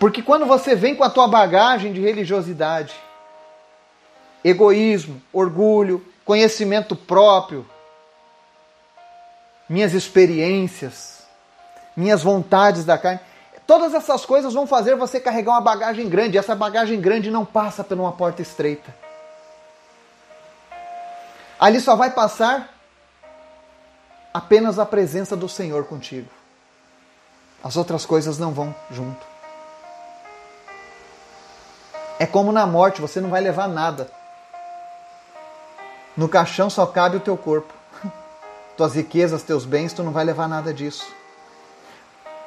Porque 0.00 0.22
quando 0.22 0.46
você 0.46 0.74
vem 0.74 0.96
com 0.96 1.04
a 1.04 1.10
tua 1.10 1.28
bagagem 1.28 1.92
de 1.92 2.00
religiosidade, 2.00 2.92
egoísmo, 4.42 5.22
orgulho, 5.32 6.04
conhecimento 6.24 6.96
próprio, 6.96 7.64
minhas 9.68 9.94
experiências, 9.94 11.19
minhas 11.96 12.22
vontades 12.22 12.84
da 12.84 12.96
carne, 12.96 13.20
todas 13.66 13.94
essas 13.94 14.24
coisas 14.24 14.54
vão 14.54 14.66
fazer 14.66 14.96
você 14.96 15.20
carregar 15.20 15.52
uma 15.52 15.60
bagagem 15.60 16.08
grande. 16.08 16.38
Essa 16.38 16.54
bagagem 16.54 17.00
grande 17.00 17.30
não 17.30 17.44
passa 17.44 17.84
por 17.84 17.98
uma 17.98 18.12
porta 18.12 18.42
estreita. 18.42 18.94
Ali 21.58 21.80
só 21.80 21.94
vai 21.94 22.10
passar 22.10 22.74
apenas 24.32 24.78
a 24.78 24.86
presença 24.86 25.36
do 25.36 25.48
Senhor 25.48 25.84
contigo. 25.84 26.28
As 27.62 27.76
outras 27.76 28.06
coisas 28.06 28.38
não 28.38 28.52
vão 28.52 28.74
junto. 28.90 29.26
É 32.18 32.26
como 32.26 32.52
na 32.52 32.66
morte, 32.66 33.00
você 33.00 33.20
não 33.20 33.30
vai 33.30 33.40
levar 33.40 33.68
nada. 33.68 34.10
No 36.16 36.28
caixão 36.28 36.68
só 36.68 36.86
cabe 36.86 37.16
o 37.16 37.20
teu 37.20 37.36
corpo. 37.36 37.72
Tuas 38.76 38.94
riquezas, 38.94 39.42
teus 39.42 39.64
bens, 39.64 39.92
tu 39.92 40.02
não 40.02 40.12
vai 40.12 40.24
levar 40.24 40.48
nada 40.48 40.72
disso. 40.72 41.19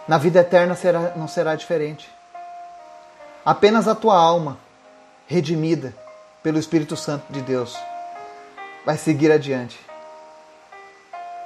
Na 0.08 0.18
vida 0.18 0.42
eterna 0.42 0.76
será, 0.76 1.14
não 1.16 1.28
será 1.28 1.56
diferente. 1.56 2.10
Apenas 3.46 3.88
a 3.88 3.96
tua 3.96 4.18
alma, 4.18 4.58
redimida 5.28 5.94
pelo 6.42 6.60
Espírito 6.60 6.96
Santo 6.98 7.32
de 7.32 7.42
Deus, 7.42 7.78
vai 8.86 8.98
seguir 8.98 9.32
adiante. 9.32 9.80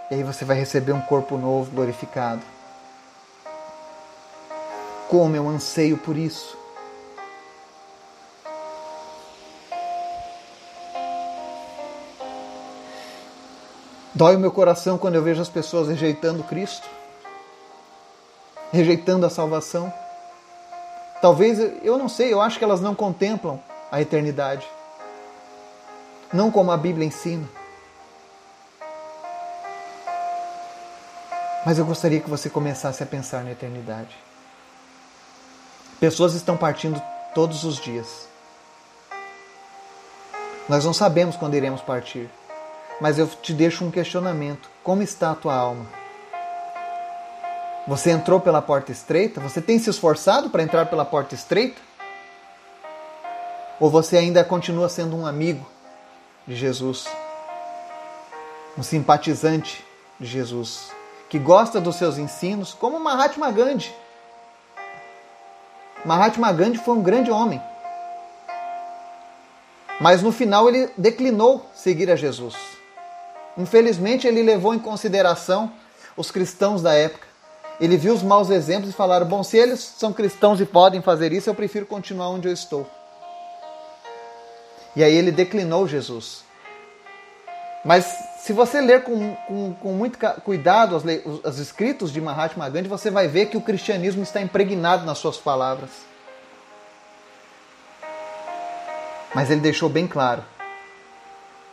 E 0.09 0.15
aí 0.15 0.23
você 0.23 0.43
vai 0.45 0.57
receber 0.57 0.93
um 0.93 1.01
corpo 1.01 1.37
novo, 1.37 1.71
glorificado. 1.71 2.41
Como 5.07 5.35
eu 5.35 5.47
anseio 5.47 5.97
por 5.97 6.17
isso. 6.17 6.57
Dói 14.13 14.35
o 14.35 14.39
meu 14.39 14.51
coração 14.51 14.97
quando 14.97 15.13
eu 15.13 15.21
vejo 15.21 15.41
as 15.41 15.49
pessoas 15.49 15.89
rejeitando 15.89 16.43
Cristo, 16.43 16.89
rejeitando 18.71 19.25
a 19.25 19.29
salvação. 19.29 19.91
Talvez, 21.21 21.59
eu 21.83 21.97
não 21.97 22.07
sei, 22.07 22.31
eu 22.31 22.41
acho 22.41 22.57
que 22.57 22.63
elas 22.63 22.81
não 22.81 22.93
contemplam 22.93 23.59
a 23.91 24.01
eternidade 24.01 24.67
não 26.31 26.51
como 26.51 26.71
a 26.71 26.77
Bíblia 26.77 27.05
ensina. 27.05 27.47
Mas 31.65 31.77
eu 31.77 31.85
gostaria 31.85 32.19
que 32.19 32.29
você 32.29 32.49
começasse 32.49 33.03
a 33.03 33.05
pensar 33.05 33.43
na 33.43 33.51
eternidade. 33.51 34.15
Pessoas 35.99 36.33
estão 36.33 36.55
partindo 36.55 37.01
todos 37.33 37.63
os 37.63 37.77
dias. 37.77 38.27
Nós 40.69 40.85
não 40.85 40.93
sabemos 40.93 41.35
quando 41.35 41.55
iremos 41.55 41.81
partir, 41.81 42.29
mas 43.01 43.17
eu 43.17 43.27
te 43.27 43.53
deixo 43.53 43.83
um 43.83 43.91
questionamento: 43.91 44.69
como 44.83 45.01
está 45.01 45.31
a 45.31 45.35
tua 45.35 45.55
alma? 45.55 45.85
Você 47.87 48.11
entrou 48.11 48.41
pela 48.41 48.61
porta 48.61 48.91
estreita? 48.91 49.39
Você 49.39 49.61
tem 49.61 49.79
se 49.79 49.89
esforçado 49.89 50.49
para 50.49 50.61
entrar 50.61 50.87
pela 50.87 51.05
porta 51.05 51.33
estreita? 51.33 51.81
Ou 53.79 53.89
você 53.89 54.17
ainda 54.17 54.43
continua 54.43 54.89
sendo 54.89 55.15
um 55.15 55.25
amigo 55.25 55.65
de 56.45 56.55
Jesus. 56.55 57.07
um 58.77 58.83
simpatizante 58.83 59.83
de 60.19 60.27
Jesus, 60.27 60.91
que 61.29 61.39
gosta 61.39 61.81
dos 61.81 61.95
seus 61.95 62.17
ensinos, 62.17 62.73
como 62.73 62.99
Mahatma 62.99 63.49
Gandhi. 63.51 63.91
Mahatma 66.05 66.51
Gandhi 66.51 66.77
foi 66.77 66.93
um 66.93 67.01
grande 67.01 67.31
homem. 67.31 67.61
Mas 69.99 70.21
no 70.21 70.31
final 70.31 70.67
ele 70.69 70.91
declinou 70.95 71.65
seguir 71.73 72.11
a 72.11 72.15
Jesus. 72.15 72.55
Infelizmente 73.57 74.27
ele 74.27 74.43
levou 74.43 74.75
em 74.75 74.79
consideração 74.79 75.71
os 76.15 76.29
cristãos 76.29 76.83
da 76.83 76.93
época. 76.93 77.26
Ele 77.79 77.95
viu 77.97 78.13
os 78.13 78.23
maus 78.23 78.49
exemplos 78.49 78.89
e 78.89 78.93
falaram: 78.93 79.25
bom, 79.27 79.43
se 79.43 79.57
eles 79.57 79.79
são 79.79 80.11
cristãos 80.11 80.59
e 80.59 80.65
podem 80.65 81.01
fazer 81.01 81.31
isso, 81.31 81.49
eu 81.49 81.55
prefiro 81.55 81.85
continuar 81.85 82.29
onde 82.29 82.47
eu 82.47 82.53
estou. 82.53 82.87
E 84.95 85.03
aí 85.03 85.13
ele 85.13 85.31
declinou 85.31 85.87
Jesus. 85.87 86.43
Mas 87.85 88.05
se 88.39 88.51
você 88.51 88.81
ler 88.81 89.03
com, 89.03 89.35
com, 89.47 89.73
com 89.75 89.93
muito 89.93 90.17
cuidado 90.43 90.95
os, 90.95 91.03
os 91.43 91.59
escritos 91.59 92.11
de 92.11 92.19
Mahatma 92.19 92.67
Gandhi, 92.67 92.89
você 92.89 93.11
vai 93.11 93.27
ver 93.27 93.47
que 93.47 93.57
o 93.57 93.61
cristianismo 93.61 94.23
está 94.23 94.41
impregnado 94.41 95.05
nas 95.05 95.19
suas 95.19 95.37
palavras. 95.37 95.89
Mas 99.35 99.51
ele 99.51 99.61
deixou 99.61 99.87
bem 99.87 100.07
claro 100.07 100.43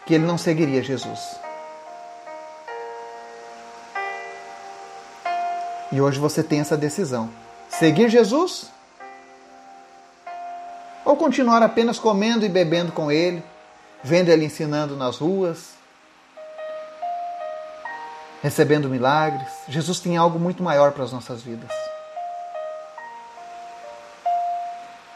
que 0.04 0.14
ele 0.14 0.26
não 0.26 0.36
seguiria 0.36 0.82
Jesus. 0.82 1.43
E 5.94 6.00
hoje 6.00 6.18
você 6.18 6.42
tem 6.42 6.58
essa 6.58 6.76
decisão: 6.76 7.30
seguir 7.68 8.08
Jesus 8.08 8.68
ou 11.04 11.16
continuar 11.16 11.62
apenas 11.62 12.00
comendo 12.00 12.44
e 12.44 12.48
bebendo 12.48 12.90
com 12.90 13.12
ele, 13.12 13.44
vendo 14.02 14.28
ele 14.28 14.44
ensinando 14.44 14.96
nas 14.96 15.18
ruas, 15.18 15.74
recebendo 18.42 18.88
milagres. 18.88 19.48
Jesus 19.68 20.00
tem 20.00 20.16
algo 20.16 20.36
muito 20.36 20.64
maior 20.64 20.90
para 20.90 21.04
as 21.04 21.12
nossas 21.12 21.42
vidas. 21.42 21.70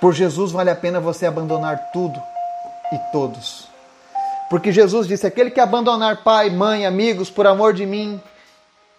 Por 0.00 0.12
Jesus 0.12 0.52
vale 0.52 0.70
a 0.70 0.76
pena 0.76 1.00
você 1.00 1.26
abandonar 1.26 1.90
tudo 1.92 2.22
e 2.92 2.98
todos. 3.10 3.66
Porque 4.48 4.70
Jesus 4.70 5.08
disse: 5.08 5.26
aquele 5.26 5.50
que 5.50 5.58
abandonar 5.58 6.22
pai, 6.22 6.50
mãe, 6.50 6.86
amigos 6.86 7.28
por 7.28 7.48
amor 7.48 7.74
de 7.74 7.84
mim, 7.84 8.22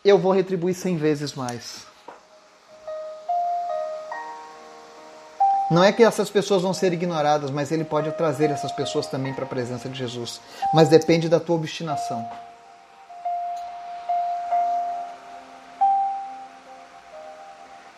eu 0.03 0.17
vou 0.17 0.31
retribuir 0.31 0.73
cem 0.73 0.97
vezes 0.97 1.33
mais. 1.33 1.88
Não 5.69 5.83
é 5.83 5.91
que 5.91 6.03
essas 6.03 6.31
pessoas 6.31 6.63
vão 6.63 6.73
ser 6.73 6.93
ignoradas, 6.93 7.51
mas 7.51 7.71
ele 7.71 7.83
pode 7.83 8.12
trazer 8.13 8.49
essas 8.49 8.71
pessoas 8.71 9.05
também 9.05 9.33
para 9.33 9.45
a 9.45 9.47
presença 9.47 9.88
de 9.88 9.99
Jesus. 9.99 10.41
Mas 10.73 10.89
depende 10.89 11.29
da 11.29 11.39
tua 11.39 11.55
obstinação. 11.55 12.27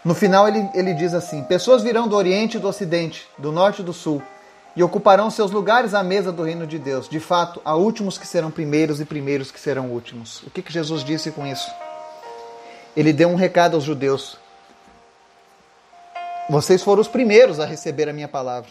No 0.04 0.14
final 0.14 0.48
ele, 0.48 0.70
ele 0.74 0.94
diz 0.94 1.14
assim: 1.14 1.44
Pessoas 1.44 1.82
virão 1.82 2.10
do 2.10 2.16
Oriente 2.16 2.58
e 2.58 2.60
do 2.60 2.68
Ocidente, 2.68 3.26
do 3.38 3.54
Norte 3.54 3.82
e 3.82 3.86
do 3.86 3.94
Sul, 3.94 4.22
e 4.76 4.84
ocuparão 4.84 5.30
seus 5.30 5.52
lugares 5.52 5.94
à 5.94 6.04
mesa 6.04 6.32
do 6.32 6.44
reino 6.44 6.68
de 6.68 6.78
Deus. 6.78 7.08
De 7.08 7.22
fato, 7.22 7.62
há 7.64 7.76
últimos 7.76 8.18
que 8.18 8.28
serão 8.28 8.52
primeiros 8.52 9.00
e 9.00 9.06
primeiros 9.06 9.50
que 9.50 9.60
serão 9.60 9.92
últimos. 9.92 10.42
O 10.44 10.50
que, 10.50 10.62
que 10.62 10.74
Jesus 10.74 11.06
disse 11.06 11.32
com 11.32 11.48
isso? 11.48 11.72
Ele 12.96 13.14
deu 13.14 13.30
um 13.30 13.36
recado 13.36 13.76
aos 13.76 13.84
judeus. 13.84 14.38
Vocês 16.50 16.84
foram 16.84 17.02
os 17.02 17.08
primeiros 17.08 17.60
a 17.60 17.66
receber 17.66 18.10
a 18.10 18.14
minha 18.14 18.28
palavra. 18.28 18.70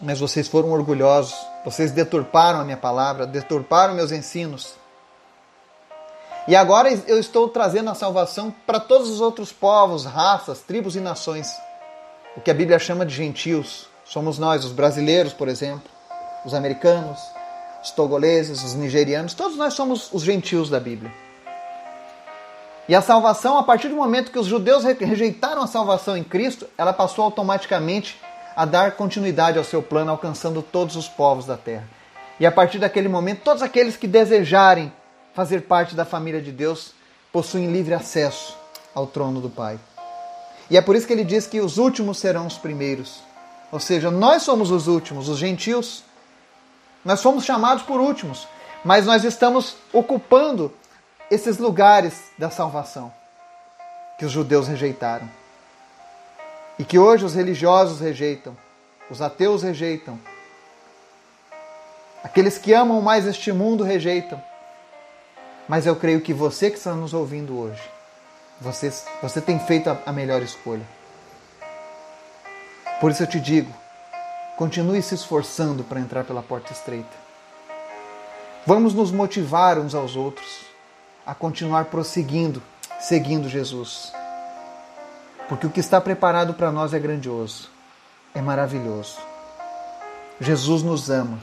Mas 0.00 0.18
vocês 0.18 0.48
foram 0.48 0.72
orgulhosos, 0.72 1.34
vocês 1.64 1.92
deturparam 1.92 2.60
a 2.60 2.64
minha 2.64 2.76
palavra, 2.76 3.24
deturparam 3.24 3.94
meus 3.94 4.10
ensinos. 4.10 4.74
E 6.48 6.56
agora 6.56 6.90
eu 7.06 7.20
estou 7.20 7.48
trazendo 7.48 7.88
a 7.88 7.94
salvação 7.94 8.52
para 8.66 8.80
todos 8.80 9.08
os 9.08 9.20
outros 9.20 9.52
povos, 9.52 10.04
raças, 10.04 10.58
tribos 10.60 10.96
e 10.96 11.00
nações. 11.00 11.56
O 12.36 12.40
que 12.40 12.50
a 12.50 12.54
Bíblia 12.54 12.80
chama 12.80 13.06
de 13.06 13.14
gentios. 13.14 13.86
Somos 14.04 14.40
nós, 14.40 14.64
os 14.64 14.72
brasileiros, 14.72 15.32
por 15.32 15.46
exemplo, 15.46 15.88
os 16.44 16.52
americanos, 16.52 17.20
os 17.82 17.92
togoleses, 17.92 18.64
os 18.64 18.74
nigerianos, 18.74 19.34
todos 19.34 19.56
nós 19.56 19.74
somos 19.74 20.12
os 20.12 20.22
gentios 20.22 20.68
da 20.68 20.80
Bíblia. 20.80 21.12
E 22.88 22.94
a 22.94 23.00
salvação, 23.00 23.56
a 23.58 23.62
partir 23.62 23.88
do 23.88 23.96
momento 23.96 24.32
que 24.32 24.38
os 24.38 24.46
judeus 24.46 24.84
rejeitaram 24.84 25.62
a 25.62 25.66
salvação 25.66 26.16
em 26.16 26.24
Cristo, 26.24 26.66
ela 26.76 26.92
passou 26.92 27.24
automaticamente 27.24 28.20
a 28.56 28.64
dar 28.64 28.92
continuidade 28.92 29.56
ao 29.56 29.64
seu 29.64 29.82
plano, 29.82 30.10
alcançando 30.10 30.62
todos 30.62 30.96
os 30.96 31.08
povos 31.08 31.46
da 31.46 31.56
terra. 31.56 31.88
E 32.40 32.46
a 32.46 32.50
partir 32.50 32.78
daquele 32.78 33.08
momento, 33.08 33.42
todos 33.42 33.62
aqueles 33.62 33.96
que 33.96 34.06
desejarem 34.06 34.92
fazer 35.32 35.62
parte 35.62 35.94
da 35.94 36.04
família 36.04 36.42
de 36.42 36.50
Deus, 36.50 36.92
possuem 37.32 37.72
livre 37.72 37.94
acesso 37.94 38.56
ao 38.94 39.06
trono 39.06 39.40
do 39.40 39.48
Pai. 39.48 39.78
E 40.68 40.76
é 40.76 40.82
por 40.82 40.96
isso 40.96 41.06
que 41.06 41.12
ele 41.12 41.24
diz 41.24 41.46
que 41.46 41.60
os 41.60 41.78
últimos 41.78 42.18
serão 42.18 42.46
os 42.46 42.58
primeiros. 42.58 43.22
Ou 43.70 43.80
seja, 43.80 44.10
nós 44.10 44.42
somos 44.42 44.70
os 44.70 44.86
últimos, 44.86 45.28
os 45.28 45.38
gentios. 45.38 46.02
Nós 47.04 47.20
somos 47.20 47.44
chamados 47.44 47.82
por 47.82 48.00
últimos, 48.00 48.46
mas 48.84 49.06
nós 49.06 49.24
estamos 49.24 49.76
ocupando 49.92 50.72
esses 51.32 51.56
lugares 51.56 52.30
da 52.36 52.50
salvação 52.50 53.10
que 54.18 54.24
os 54.26 54.30
judeus 54.30 54.68
rejeitaram. 54.68 55.26
E 56.78 56.84
que 56.84 56.98
hoje 56.98 57.24
os 57.24 57.34
religiosos 57.34 58.00
rejeitam, 58.00 58.54
os 59.08 59.22
ateus 59.22 59.62
rejeitam, 59.62 60.20
aqueles 62.22 62.58
que 62.58 62.74
amam 62.74 63.00
mais 63.00 63.26
este 63.26 63.50
mundo 63.50 63.82
rejeitam. 63.82 64.42
Mas 65.66 65.86
eu 65.86 65.96
creio 65.96 66.20
que 66.20 66.34
você 66.34 66.70
que 66.70 66.76
está 66.76 66.92
nos 66.92 67.14
ouvindo 67.14 67.58
hoje, 67.58 67.82
você, 68.60 68.92
você 69.22 69.40
tem 69.40 69.58
feito 69.58 69.88
a, 69.88 69.98
a 70.04 70.12
melhor 70.12 70.42
escolha. 70.42 70.86
Por 73.00 73.10
isso 73.10 73.22
eu 73.22 73.26
te 73.26 73.40
digo, 73.40 73.72
continue 74.58 75.00
se 75.00 75.14
esforçando 75.14 75.82
para 75.82 75.98
entrar 75.98 76.24
pela 76.24 76.42
porta 76.42 76.74
estreita. 76.74 77.22
Vamos 78.66 78.92
nos 78.92 79.10
motivar 79.10 79.78
uns 79.78 79.94
aos 79.94 80.14
outros 80.14 80.71
a 81.26 81.34
continuar 81.34 81.86
prosseguindo, 81.86 82.62
seguindo 83.00 83.48
Jesus. 83.48 84.12
Porque 85.48 85.66
o 85.66 85.70
que 85.70 85.80
está 85.80 86.00
preparado 86.00 86.54
para 86.54 86.72
nós 86.72 86.94
é 86.94 86.98
grandioso, 86.98 87.68
é 88.34 88.40
maravilhoso. 88.40 89.18
Jesus 90.40 90.82
nos 90.82 91.10
ama 91.10 91.38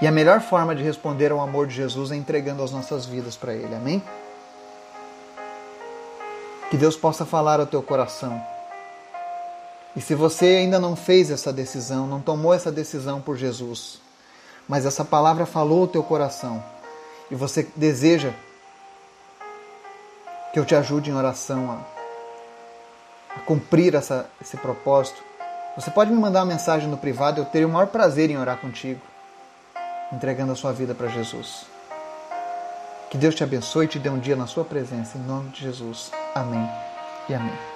e 0.00 0.06
a 0.06 0.12
melhor 0.12 0.40
forma 0.40 0.74
de 0.74 0.82
responder 0.82 1.30
ao 1.30 1.40
amor 1.40 1.66
de 1.66 1.74
Jesus 1.74 2.10
é 2.10 2.16
entregando 2.16 2.62
as 2.62 2.70
nossas 2.70 3.04
vidas 3.04 3.36
para 3.36 3.52
Ele. 3.52 3.74
Amém? 3.74 4.02
Que 6.70 6.76
Deus 6.76 6.96
possa 6.96 7.26
falar 7.26 7.60
ao 7.60 7.66
teu 7.66 7.82
coração. 7.82 8.42
E 9.94 10.00
se 10.00 10.14
você 10.14 10.46
ainda 10.46 10.78
não 10.78 10.96
fez 10.96 11.30
essa 11.30 11.52
decisão, 11.52 12.06
não 12.06 12.20
tomou 12.20 12.54
essa 12.54 12.70
decisão 12.70 13.20
por 13.20 13.36
Jesus, 13.36 14.00
mas 14.66 14.86
essa 14.86 15.04
palavra 15.04 15.44
falou 15.44 15.82
ao 15.82 15.88
teu 15.88 16.02
coração 16.02 16.62
e 17.30 17.34
você 17.34 17.66
deseja 17.76 18.32
que 20.52 20.58
eu 20.58 20.64
te 20.64 20.74
ajude 20.74 21.10
em 21.10 21.14
oração 21.14 21.70
a, 21.70 23.36
a 23.36 23.40
cumprir 23.40 23.94
essa, 23.94 24.28
esse 24.40 24.56
propósito, 24.56 25.22
você 25.76 25.90
pode 25.90 26.10
me 26.10 26.18
mandar 26.18 26.40
uma 26.40 26.46
mensagem 26.46 26.88
no 26.88 26.96
privado, 26.96 27.40
eu 27.40 27.44
teria 27.44 27.66
o 27.66 27.70
maior 27.70 27.86
prazer 27.86 28.30
em 28.30 28.36
orar 28.36 28.56
contigo 28.56 29.00
entregando 30.12 30.52
a 30.52 30.56
sua 30.56 30.72
vida 30.72 30.94
para 30.94 31.08
Jesus. 31.08 31.66
Que 33.10 33.18
Deus 33.18 33.34
te 33.34 33.42
abençoe 33.42 33.86
e 33.86 33.88
te 33.88 33.98
dê 33.98 34.08
um 34.08 34.18
dia 34.18 34.36
na 34.36 34.46
sua 34.46 34.64
presença, 34.64 35.18
em 35.18 35.22
nome 35.22 35.50
de 35.50 35.62
Jesus. 35.62 36.10
Amém 36.34 36.68
e 37.28 37.34
amém. 37.34 37.69